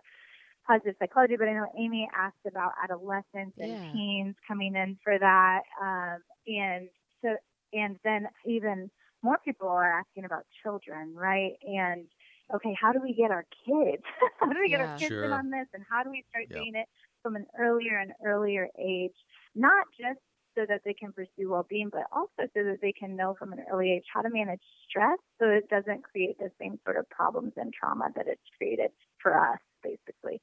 positive 0.67 0.95
psychology, 0.99 1.37
but 1.37 1.49
I 1.49 1.55
know 1.55 1.67
Amy 1.79 2.09
asked 2.17 2.47
about 2.47 2.73
adolescents 2.83 3.57
and 3.59 3.71
yeah. 3.71 3.93
teens 3.93 4.35
coming 4.47 4.77
in 4.77 4.97
for 5.03 5.19
that, 5.19 5.63
um, 5.81 6.19
and 6.47 6.89
so 7.21 7.37
and 7.73 7.97
then 8.05 8.29
even 8.47 8.91
more 9.23 9.39
people 9.45 9.69
are 9.69 10.01
asking 10.01 10.25
about 10.25 10.45
children, 10.63 11.15
right? 11.15 11.53
And 11.63 12.07
okay, 12.55 12.77
how 12.81 12.93
do 12.93 13.01
we 13.03 13.15
get 13.15 13.31
our 13.31 13.47
kids? 13.65 14.03
how 14.41 14.53
do 14.53 14.61
we 14.61 14.69
get 14.69 14.81
yeah. 14.81 14.93
our 14.93 14.99
kids 14.99 15.09
sure. 15.09 15.25
in 15.25 15.33
on 15.33 15.51
this? 15.51 15.67
And 15.75 15.85
how 15.89 16.03
do 16.03 16.11
we 16.11 16.25
start 16.31 16.47
yep. 16.51 16.59
doing 16.59 16.73
it 16.75 16.89
from 17.23 17.37
an 17.37 17.47
earlier 17.59 17.99
and 17.99 18.13
earlier 18.25 18.69
age? 18.79 19.15
Not 19.55 19.87
just 19.99 20.21
so 20.55 20.67
that 20.69 20.83
they 20.85 20.93
can 20.93 21.13
pursue 21.13 21.51
well-being, 21.51 21.89
but 21.91 22.03
also 22.13 22.49
so 22.55 22.63
that 22.65 22.79
they 22.83 22.93
can 22.93 23.17
know 23.17 23.35
from 23.39 23.53
an 23.53 23.65
early 23.73 23.93
age 23.93 24.05
how 24.13 24.21
to 24.21 24.29
manage 24.31 24.61
stress 24.89 25.19
so 25.41 25.49
it 25.49 25.69
doesn't 25.71 26.05
create 26.05 26.39
the 26.39 26.51
same 26.61 26.79
sort 26.85 26.99
of 26.99 27.09
problems 27.09 27.53
and 27.57 27.73
trauma 27.73 28.09
that 28.17 28.27
it's 28.27 28.43
created 28.59 28.91
for 29.23 29.39
us, 29.39 29.59
basically. 29.83 30.41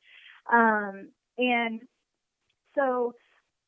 Um, 0.52 1.10
and 1.38 1.82
so 2.76 3.14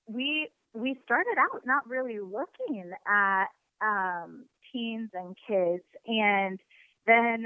we 0.07 0.49
we 0.73 0.97
started 1.03 1.35
out 1.37 1.61
not 1.65 1.87
really 1.87 2.19
looking 2.19 2.91
at 3.07 3.47
um, 3.81 4.45
teens 4.71 5.09
and 5.13 5.35
kids, 5.47 5.83
and 6.05 6.59
then 7.05 7.45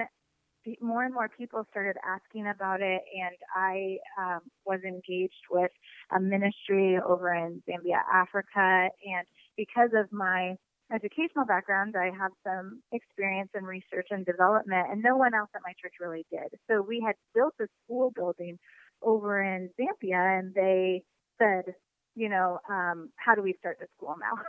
more 0.81 1.03
and 1.03 1.13
more 1.13 1.29
people 1.29 1.65
started 1.69 1.95
asking 2.05 2.47
about 2.47 2.81
it, 2.81 3.01
and 3.13 3.35
I 3.55 3.97
um, 4.19 4.39
was 4.65 4.79
engaged 4.83 5.45
with 5.51 5.71
a 6.15 6.19
ministry 6.19 6.97
over 6.97 7.33
in 7.33 7.61
Zambia, 7.69 8.01
Africa. 8.11 8.89
And 9.05 9.27
because 9.57 9.91
of 9.95 10.11
my 10.11 10.55
educational 10.91 11.45
background, 11.45 11.95
I 11.97 12.05
have 12.17 12.31
some 12.43 12.81
experience 12.91 13.49
in 13.55 13.63
research 13.63 14.07
and 14.09 14.25
development, 14.25 14.87
and 14.91 15.03
no 15.03 15.15
one 15.17 15.33
else 15.33 15.49
at 15.55 15.61
my 15.63 15.73
church 15.81 15.93
really 15.99 16.25
did. 16.31 16.59
So 16.69 16.81
we 16.81 17.03
had 17.05 17.15
built 17.33 17.53
a 17.61 17.65
school 17.83 18.11
building 18.15 18.57
over 19.01 19.41
in 19.41 19.69
Zambia, 19.79 20.39
and 20.39 20.53
they 20.53 21.03
said, 21.39 21.75
you 22.15 22.29
know, 22.29 22.59
um, 22.69 23.09
how 23.17 23.35
do 23.35 23.41
we 23.41 23.55
start 23.59 23.77
the 23.79 23.87
school 23.97 24.15
now? 24.19 24.41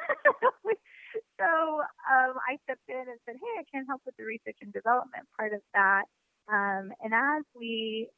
so 1.38 1.80
um, 2.10 2.34
I 2.48 2.58
stepped 2.64 2.88
in 2.88 2.96
and 2.96 3.18
said, 3.24 3.36
hey, 3.36 3.60
I 3.60 3.64
can 3.70 3.86
help 3.86 4.02
with 4.06 4.16
the 4.16 4.24
research 4.24 4.58
and 4.62 4.72
development 4.72 5.26
part 5.36 5.52
of 5.52 5.60
that. 5.74 6.04
Um, 6.48 6.92
and 7.02 7.12
as 7.12 7.44
we 7.54 8.08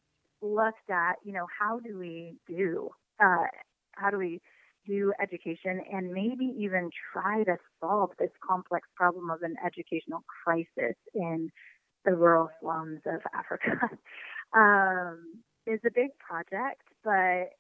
looked 0.43 0.91
at, 0.91 1.15
you 1.25 1.33
know, 1.33 1.47
how 1.59 1.81
do 1.81 1.99
we 1.99 2.37
do, 2.47 2.91
uh, 3.21 3.47
how 3.93 4.11
do 4.11 4.19
we 4.19 4.41
do 4.87 5.13
education 5.21 5.83
and 5.93 6.13
maybe 6.13 6.53
even 6.59 6.91
try 7.13 7.45
to 7.45 7.57
solve 7.81 8.11
this 8.19 8.31
complex 8.47 8.89
problem 8.97 9.31
of 9.31 9.43
an 9.43 9.55
educational 9.65 10.25
crisis 10.45 10.97
in 11.15 11.51
the 12.05 12.13
rural 12.13 12.49
slums 12.61 13.01
of 13.07 13.21
Africa 13.35 13.91
um, 14.57 15.43
is 15.67 15.81
a 15.85 15.91
big 15.95 16.11
project, 16.19 16.83
but 17.05 17.51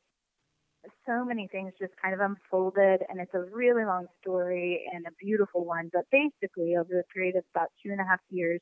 so 1.06 1.24
many 1.24 1.48
things 1.48 1.72
just 1.80 1.92
kind 2.02 2.14
of 2.14 2.20
unfolded 2.20 3.02
and 3.08 3.20
it's 3.20 3.34
a 3.34 3.44
really 3.52 3.84
long 3.84 4.06
story 4.20 4.84
and 4.92 5.06
a 5.06 5.10
beautiful 5.24 5.64
one. 5.64 5.90
But 5.92 6.04
basically 6.10 6.76
over 6.76 6.88
the 6.90 7.04
period 7.12 7.36
of 7.36 7.44
about 7.54 7.68
two 7.82 7.90
and 7.90 8.00
a 8.00 8.04
half 8.04 8.20
years 8.30 8.60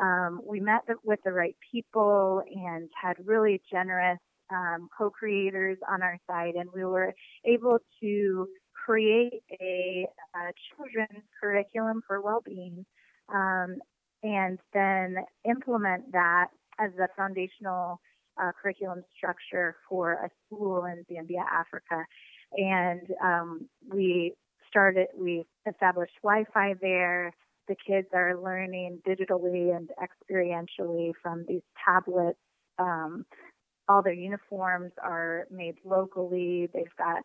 um, 0.00 0.40
we 0.44 0.60
met 0.60 0.82
with 1.04 1.20
the 1.24 1.32
right 1.32 1.56
people 1.72 2.42
and 2.52 2.88
had 3.00 3.16
really 3.24 3.60
generous 3.70 4.18
um, 4.50 4.88
co-creators 4.96 5.78
on 5.88 6.02
our 6.02 6.18
side 6.28 6.54
and 6.54 6.68
we 6.74 6.84
were 6.84 7.14
able 7.44 7.78
to 8.00 8.46
create 8.84 9.42
a, 9.60 10.06
a 10.34 10.52
children's 10.76 11.24
curriculum 11.40 12.02
for 12.06 12.20
well-being 12.20 12.84
um, 13.32 13.76
and 14.22 14.58
then 14.72 15.16
implement 15.48 16.12
that 16.12 16.48
as 16.78 16.90
the 16.96 17.08
foundational 17.16 18.00
uh, 18.40 18.50
curriculum 18.60 19.02
structure 19.16 19.76
for 19.88 20.12
a 20.12 20.30
school 20.46 20.84
in 20.84 21.04
Zambia, 21.10 21.44
Africa. 21.50 22.04
And 22.56 23.02
um, 23.22 23.68
we 23.92 24.34
started, 24.68 25.08
we 25.18 25.44
established 25.68 26.14
Wi-Fi 26.22 26.74
there. 26.80 27.32
The 27.68 27.76
kids 27.86 28.08
are 28.12 28.40
learning 28.40 29.00
digitally 29.06 29.74
and 29.74 29.88
experientially 29.98 31.12
from 31.22 31.44
these 31.48 31.62
tablets. 31.84 32.38
Um, 32.78 33.24
all 33.88 34.02
their 34.02 34.12
uniforms 34.12 34.92
are 35.02 35.46
made 35.50 35.76
locally. 35.84 36.68
They've 36.72 36.96
got 36.98 37.22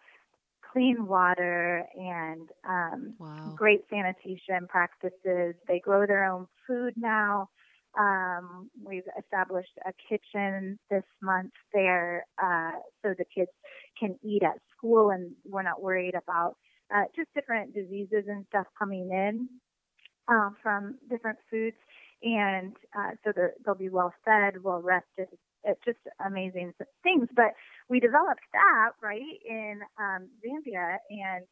clean 0.72 1.08
water 1.08 1.86
and 1.96 2.50
um, 2.68 3.14
wow. 3.20 3.54
great 3.56 3.82
sanitation 3.90 4.68
practices. 4.68 5.56
They 5.68 5.80
grow 5.80 6.06
their 6.06 6.26
own 6.26 6.48
food 6.68 6.94
now. 6.96 7.50
Um, 7.98 8.70
we've 8.84 9.08
established 9.18 9.74
a 9.86 9.92
kitchen 10.08 10.78
this 10.90 11.04
month 11.22 11.52
there 11.74 12.26
uh, 12.42 12.72
so 13.04 13.14
the 13.18 13.26
kids 13.34 13.52
can 14.00 14.18
eat 14.24 14.44
at 14.44 14.60
school 14.78 15.10
and 15.10 15.32
we're 15.46 15.64
not 15.64 15.82
worried 15.82 16.14
about 16.16 16.56
uh, 16.94 17.04
just 17.16 17.30
different 17.34 17.74
diseases 17.74 18.26
and 18.28 18.46
stuff 18.50 18.68
coming 18.78 19.10
in 19.12 19.48
uh, 20.28 20.50
from 20.62 20.96
different 21.10 21.40
foods. 21.50 21.78
And 22.22 22.76
uh, 22.98 23.12
so 23.24 23.32
they'll 23.66 23.76
be 23.76 23.90
well 23.90 24.14
fed, 24.26 24.64
well 24.64 24.82
rested. 24.82 25.28
It's 25.64 25.80
just 25.86 26.00
amazing 26.26 26.74
things. 27.04 27.28
But 27.36 27.54
we 27.90 28.00
developed 28.00 28.42
that 28.54 28.92
right 29.02 29.22
in 29.48 29.80
um, 30.00 30.28
Zambia, 30.44 30.98
and 31.10 31.46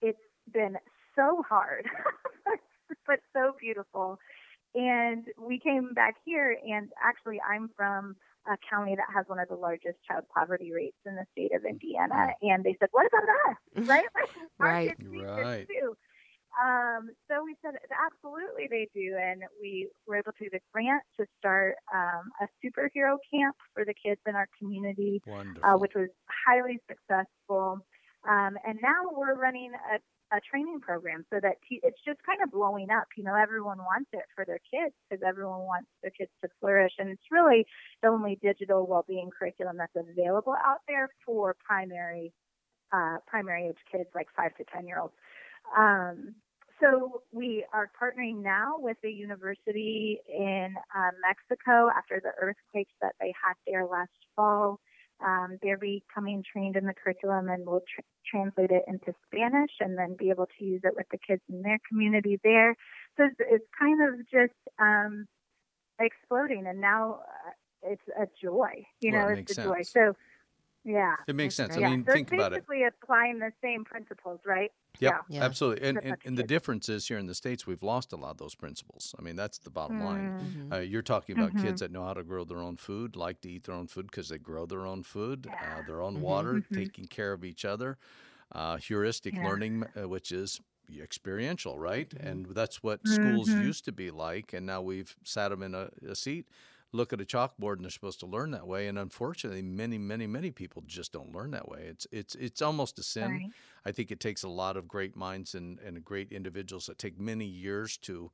it's 0.00 0.18
been 0.52 0.76
so 1.14 1.42
hard, 1.48 1.86
but 3.06 3.20
so 3.32 3.52
beautiful. 3.60 4.18
And 4.74 5.24
we 5.38 5.58
came 5.58 5.94
back 5.94 6.16
here, 6.24 6.58
and 6.66 6.90
actually, 7.02 7.40
I'm 7.40 7.70
from 7.76 8.16
a 8.46 8.56
county 8.68 8.94
that 8.96 9.06
has 9.14 9.24
one 9.28 9.38
of 9.38 9.48
the 9.48 9.54
largest 9.54 9.96
child 10.06 10.24
poverty 10.34 10.72
rates 10.72 10.98
in 11.06 11.14
the 11.14 11.24
state 11.32 11.54
of 11.54 11.64
Indiana. 11.64 12.34
And 12.42 12.64
they 12.64 12.76
said, 12.80 12.88
"What 12.92 13.06
about 13.06 13.22
us?" 13.22 13.56
Right? 13.88 14.04
right. 14.58 14.94
right. 14.98 15.66
Too. 15.68 15.96
Um, 16.62 17.10
so 17.28 17.42
we 17.44 17.56
said, 17.62 17.74
absolutely, 17.90 18.68
they 18.70 18.88
do. 18.94 19.16
And 19.20 19.42
we 19.60 19.88
were 20.06 20.16
able 20.16 20.32
to 20.38 20.44
get 20.44 20.54
a 20.54 20.60
grant 20.72 21.02
to 21.18 21.26
start 21.38 21.74
um, 21.92 22.30
a 22.40 22.46
superhero 22.62 23.18
camp 23.32 23.56
for 23.74 23.84
the 23.84 23.94
kids 23.94 24.20
in 24.26 24.34
our 24.34 24.48
community, 24.58 25.20
uh, 25.64 25.76
which 25.76 25.92
was 25.94 26.08
highly 26.46 26.78
successful. 26.88 27.84
Um, 28.28 28.56
and 28.66 28.78
now 28.82 29.10
we're 29.12 29.34
running 29.34 29.72
a 29.74 29.98
a 30.34 30.40
training 30.40 30.80
program 30.80 31.24
so 31.30 31.38
that 31.40 31.56
te- 31.68 31.80
it's 31.82 32.00
just 32.04 32.18
kind 32.24 32.42
of 32.42 32.50
blowing 32.50 32.90
up. 32.90 33.06
You 33.16 33.24
know, 33.24 33.34
everyone 33.34 33.78
wants 33.78 34.10
it 34.12 34.24
for 34.34 34.44
their 34.44 34.58
kids 34.58 34.94
because 35.08 35.22
everyone 35.26 35.60
wants 35.60 35.88
their 36.02 36.10
kids 36.10 36.30
to 36.42 36.48
flourish. 36.60 36.92
And 36.98 37.08
it's 37.08 37.30
really 37.30 37.66
the 38.02 38.08
only 38.08 38.38
digital 38.42 38.86
well-being 38.86 39.30
curriculum 39.30 39.76
that's 39.78 39.94
available 39.96 40.54
out 40.64 40.80
there 40.88 41.10
for 41.24 41.54
primary, 41.64 42.32
uh, 42.92 43.18
primary 43.26 43.68
age 43.68 43.78
kids 43.90 44.08
like 44.14 44.26
five 44.36 44.54
to 44.56 44.64
10 44.74 44.86
year 44.86 44.98
olds. 44.98 45.14
Um, 45.76 46.34
so 46.80 47.22
we 47.32 47.64
are 47.72 47.90
partnering 48.00 48.42
now 48.42 48.74
with 48.78 48.96
a 49.04 49.08
university 49.08 50.18
in 50.28 50.74
uh, 50.94 51.10
Mexico 51.22 51.88
after 51.96 52.20
the 52.22 52.32
earthquakes 52.40 52.92
that 53.00 53.14
they 53.20 53.32
had 53.44 53.54
there 53.66 53.86
last 53.86 54.10
fall. 54.34 54.80
Um, 55.24 55.58
they're 55.62 55.78
becoming 55.78 56.42
trained 56.50 56.76
in 56.76 56.86
the 56.86 56.94
curriculum 56.94 57.48
and 57.48 57.66
we'll 57.66 57.80
tr- 57.80 58.00
translate 58.26 58.70
it 58.70 58.84
into 58.88 59.14
Spanish 59.26 59.70
and 59.80 59.96
then 59.98 60.16
be 60.18 60.30
able 60.30 60.46
to 60.58 60.64
use 60.64 60.80
it 60.84 60.94
with 60.96 61.06
the 61.10 61.18
kids 61.18 61.42
in 61.48 61.62
their 61.62 61.78
community 61.88 62.40
there. 62.42 62.76
So 63.16 63.24
it's, 63.24 63.36
it's 63.38 63.66
kind 63.78 64.00
of 64.08 64.18
just 64.30 64.58
um, 64.78 65.26
exploding, 65.98 66.66
and 66.66 66.80
now 66.80 67.20
uh, 67.22 67.50
it's 67.82 68.02
a 68.20 68.26
joy. 68.42 68.84
You 69.00 69.12
well, 69.12 69.28
know, 69.28 69.34
it 69.34 69.38
it's 69.40 69.52
a 69.52 69.54
sense. 69.54 69.66
joy. 69.66 69.82
So 69.82 70.16
yeah, 70.84 71.14
it 71.26 71.34
makes 71.34 71.54
sense. 71.54 71.76
Yeah. 71.76 71.86
I 71.86 71.90
mean, 71.90 72.04
so 72.06 72.12
think 72.12 72.32
about 72.32 72.52
it. 72.52 72.66
Basically, 72.66 72.84
applying 72.84 73.38
the 73.38 73.52
same 73.62 73.84
principles, 73.84 74.40
right? 74.44 74.70
Yep, 75.00 75.12
yeah, 75.28 75.38
yeah. 75.38 75.44
absolutely. 75.44 75.88
And, 75.88 75.98
and, 76.02 76.16
and, 76.24 76.38
the 76.38 76.42
difference 76.42 76.88
is 76.88 77.08
here 77.08 77.18
in 77.18 77.26
the 77.26 77.34
states, 77.34 77.66
we've 77.66 77.82
lost 77.82 78.12
a 78.12 78.16
lot 78.16 78.32
of 78.32 78.36
those 78.36 78.54
principles. 78.54 79.14
I 79.18 79.22
mean, 79.22 79.34
that's 79.34 79.58
the 79.58 79.70
bottom 79.70 79.98
mm-hmm. 79.98 80.06
line. 80.06 80.68
Uh, 80.72 80.78
you're 80.78 81.02
talking 81.02 81.36
about 81.36 81.52
mm-hmm. 81.52 81.66
kids 81.66 81.80
that 81.80 81.90
know 81.90 82.04
how 82.04 82.14
to 82.14 82.22
grow 82.22 82.44
their 82.44 82.60
own 82.60 82.76
food, 82.76 83.16
like 83.16 83.40
to 83.40 83.50
eat 83.50 83.64
their 83.64 83.74
own 83.74 83.88
food 83.88 84.06
because 84.10 84.28
they 84.28 84.38
grow 84.38 84.66
their 84.66 84.86
own 84.86 85.02
food, 85.02 85.46
yeah. 85.48 85.78
uh, 85.78 85.86
their 85.86 86.00
own 86.00 86.14
mm-hmm. 86.14 86.22
water, 86.22 86.62
taking 86.72 87.06
care 87.06 87.32
of 87.32 87.44
each 87.44 87.64
other. 87.64 87.98
Uh, 88.52 88.76
heuristic 88.76 89.34
learning, 89.36 89.84
uh, 90.00 90.08
which 90.08 90.30
is 90.30 90.60
experiential, 91.00 91.78
right? 91.78 92.10
Mm-hmm. 92.10 92.26
And 92.26 92.46
that's 92.50 92.82
what 92.82 93.00
schools 93.06 93.48
Mm-hmm. 93.48 93.62
used 93.62 93.84
to 93.86 93.92
be 93.92 94.10
like. 94.10 94.52
And 94.52 94.66
now 94.66 94.82
we've 94.82 95.16
sat 95.24 95.48
them 95.48 95.62
in 95.62 95.74
a, 95.74 95.88
a 96.08 96.14
seat 96.14 96.46
look 96.94 97.12
at 97.12 97.20
a 97.20 97.24
chalkboard 97.24 97.74
and 97.76 97.84
they're 97.84 97.90
supposed 97.90 98.20
to 98.20 98.26
learn 98.26 98.50
that 98.52 98.66
way 98.66 98.86
and 98.88 98.98
unfortunately 98.98 99.62
many 99.62 99.98
many 99.98 100.26
many 100.26 100.50
people 100.50 100.82
just 100.86 101.12
don't 101.12 101.32
learn 101.34 101.50
that 101.50 101.68
way 101.68 101.86
it's 101.88 102.06
it's 102.12 102.34
it's 102.36 102.62
almost 102.62 102.98
a 102.98 103.02
sin 103.02 103.42
Right. 103.42 103.54
i 103.84 103.92
think 103.92 104.10
it 104.10 104.20
takes 104.20 104.42
a 104.42 104.48
lot 104.48 104.76
of 104.76 104.88
great 104.88 105.16
minds 105.16 105.54
and, 105.54 105.78
and 105.80 106.04
great 106.04 106.32
individuals 106.32 106.86
that 106.86 106.98
take 106.98 107.18
many 107.18 107.46
years 107.46 107.98
to 107.98 108.30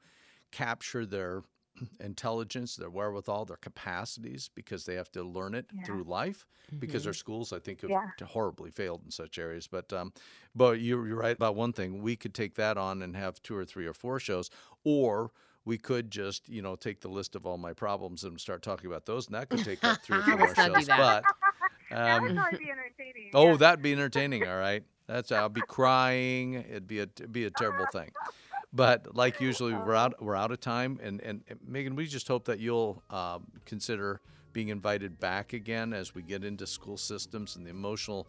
capture 0.50 1.06
their 1.06 1.42
intelligence 2.00 2.76
their 2.76 2.90
wherewithal 2.90 3.44
their 3.44 3.56
capacities 3.56 4.50
because 4.54 4.84
they 4.84 4.94
have 4.94 5.10
to 5.10 5.22
learn 5.22 5.54
it 5.54 5.70
Yeah. 5.70 5.84
through 5.84 6.04
life 6.04 6.46
because 6.80 7.06
Mm-hmm. 7.06 7.08
our 7.08 7.14
schools 7.14 7.52
i 7.52 7.58
think 7.58 7.82
have 7.82 7.92
Yeah. 7.92 8.10
horribly 8.22 8.70
failed 8.70 9.02
in 9.04 9.10
such 9.10 9.38
areas 9.38 9.66
but 9.66 9.90
um 9.94 10.12
but 10.54 10.80
you're, 10.80 11.06
you're 11.08 11.16
right 11.16 11.36
about 11.36 11.56
one 11.56 11.72
thing 11.72 12.02
we 12.02 12.16
could 12.16 12.34
take 12.34 12.54
that 12.54 12.76
on 12.76 13.00
and 13.02 13.16
have 13.16 13.40
two 13.42 13.56
or 13.56 13.64
three 13.64 13.86
or 13.86 13.94
four 13.94 14.20
shows 14.20 14.50
or 14.84 15.32
we 15.64 15.78
could 15.78 16.10
just, 16.10 16.48
you 16.48 16.62
know, 16.62 16.76
take 16.76 17.00
the 17.00 17.08
list 17.08 17.36
of 17.36 17.46
all 17.46 17.58
my 17.58 17.72
problems 17.72 18.24
and 18.24 18.40
start 18.40 18.62
talking 18.62 18.86
about 18.86 19.06
those, 19.06 19.26
and 19.26 19.34
that 19.34 19.48
could 19.48 19.64
take 19.64 19.82
up 19.84 20.02
three 20.02 20.18
or 20.18 20.22
four 20.24 20.36
more 20.36 20.46
Let's 20.46 20.58
not 20.58 20.68
do 20.68 20.74
shows. 20.80 20.86
that. 20.86 21.22
But 21.22 21.24
that 21.96 22.22
would 22.22 22.30
um, 22.30 22.36
probably 22.36 22.58
be 22.58 22.70
entertaining. 22.70 23.30
oh, 23.34 23.50
yeah. 23.50 23.56
that'd 23.56 23.82
be 23.82 23.92
entertaining. 23.92 24.48
All 24.48 24.56
right, 24.56 24.82
that's 25.06 25.32
I'll 25.32 25.48
be 25.48 25.62
crying. 25.62 26.54
It'd 26.54 26.86
be 26.86 27.00
a 27.00 27.02
it'd 27.02 27.32
be 27.32 27.44
a 27.44 27.50
terrible 27.50 27.86
thing. 27.92 28.10
But 28.72 29.16
like 29.16 29.40
usually, 29.40 29.74
we're 29.74 29.96
out 29.96 30.22
we're 30.22 30.36
out 30.36 30.52
of 30.52 30.60
time, 30.60 30.98
and 31.02 31.20
and, 31.22 31.42
and 31.48 31.58
Megan, 31.66 31.96
we 31.96 32.06
just 32.06 32.28
hope 32.28 32.44
that 32.44 32.60
you'll 32.60 33.02
um, 33.10 33.46
consider 33.66 34.20
being 34.52 34.68
invited 34.68 35.20
back 35.20 35.52
again 35.52 35.92
as 35.92 36.14
we 36.14 36.22
get 36.22 36.44
into 36.44 36.66
school 36.66 36.96
systems 36.96 37.56
and 37.56 37.66
the 37.66 37.70
emotional 37.70 38.26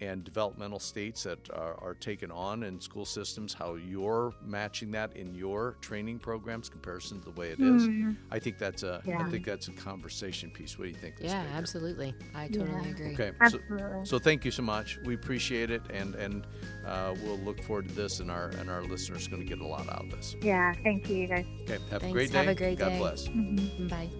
and 0.00 0.24
developmental 0.24 0.78
states 0.78 1.22
that 1.22 1.38
are, 1.50 1.74
are 1.82 1.94
taken 1.94 2.30
on 2.30 2.62
in 2.64 2.80
school 2.80 3.04
systems, 3.04 3.52
how 3.54 3.74
you're 3.74 4.32
matching 4.44 4.90
that 4.92 5.16
in 5.16 5.34
your 5.34 5.76
training 5.80 6.18
programs 6.18 6.68
comparison 6.68 7.18
to 7.20 7.24
the 7.26 7.30
way 7.32 7.50
it 7.50 7.60
is. 7.60 7.86
Mhm. 7.86 8.16
I 8.30 8.38
think 8.38 8.58
that's 8.58 8.82
a 8.82 9.00
I 9.06 9.08
Yeah. 9.08 9.30
think 9.30 9.44
that's 9.44 9.68
a 9.68 9.72
conversation 9.72 10.50
piece. 10.50 10.78
What 10.78 10.84
do 10.86 10.90
you 10.90 10.96
think? 10.96 11.20
Liz 11.20 11.30
Yeah, 11.30 11.42
Baker? 11.44 11.54
absolutely. 11.56 12.14
I 12.34 12.48
totally 12.48 12.70
Yeah. 12.84 12.90
agree. 12.90 13.12
Okay, 13.14 13.30
so, 13.30 13.58
Absolutely. 13.58 14.04
so 14.06 14.18
thank 14.18 14.44
you 14.44 14.50
so 14.50 14.62
much. 14.62 14.98
We 15.04 15.14
appreciate 15.14 15.70
it, 15.70 15.82
and 15.90 16.14
and 16.16 16.46
uh, 16.86 17.14
we'll 17.22 17.38
look 17.38 17.62
forward 17.62 17.88
to 17.88 17.94
this, 17.94 18.20
and 18.20 18.30
our 18.30 18.48
and 18.58 18.68
our 18.70 18.82
listeners 18.82 19.26
are 19.26 19.30
going 19.30 19.42
to 19.42 19.48
get 19.48 19.60
a 19.60 19.66
lot 19.66 19.88
out 19.88 20.04
of 20.04 20.10
this. 20.10 20.34
yeah, 20.42 20.72
thank 20.82 21.08
you, 21.08 21.16
you 21.16 21.26
guys. 21.28 21.44
Okay, 21.62 21.78
have 21.90 22.02
a 22.02 22.10
great 22.10 22.32
day. 22.32 22.38
Have 22.38 22.48
a 22.48 22.54
great 22.54 22.78
God 22.78 22.88
day. 22.88 22.98
bless. 22.98 23.28
Mhm. 23.28 23.88
Bye. 23.88 24.10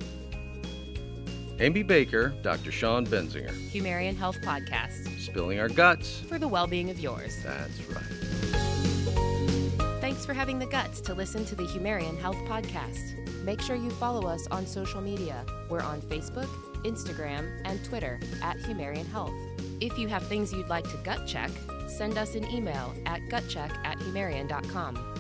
Amy 1.60 1.82
Baker, 1.82 2.30
Dr. 2.42 2.72
Sean 2.72 3.06
Benzinger. 3.06 3.52
Humarian 3.70 4.16
Health 4.16 4.40
Podcast. 4.40 5.08
Spilling 5.22 5.60
our 5.60 5.68
guts. 5.68 6.20
For 6.28 6.38
the 6.38 6.48
well 6.48 6.66
being 6.66 6.90
of 6.90 6.98
yours. 6.98 7.38
That's 7.44 7.80
right. 7.88 8.02
Thanks 10.00 10.26
for 10.26 10.34
having 10.34 10.58
the 10.58 10.66
guts 10.66 11.00
to 11.02 11.14
listen 11.14 11.44
to 11.44 11.54
the 11.54 11.62
Humarian 11.62 12.18
Health 12.18 12.38
Podcast. 12.48 13.16
Make 13.44 13.60
sure 13.60 13.76
you 13.76 13.90
follow 13.90 14.26
us 14.26 14.48
on 14.48 14.66
social 14.66 15.00
media. 15.00 15.44
We're 15.70 15.80
on 15.80 16.00
Facebook, 16.02 16.48
Instagram, 16.82 17.48
and 17.64 17.84
Twitter 17.84 18.18
at 18.42 18.58
Humarian 18.58 19.06
Health. 19.06 19.34
If 19.80 19.96
you 19.96 20.08
have 20.08 20.26
things 20.26 20.52
you'd 20.52 20.68
like 20.68 20.90
to 20.90 20.96
gut 21.04 21.26
check, 21.26 21.50
send 21.86 22.18
us 22.18 22.34
an 22.34 22.50
email 22.50 22.92
at 23.06 23.20
gutcheck 23.28 23.70
at 23.84 23.98
humarian.com. 23.98 25.11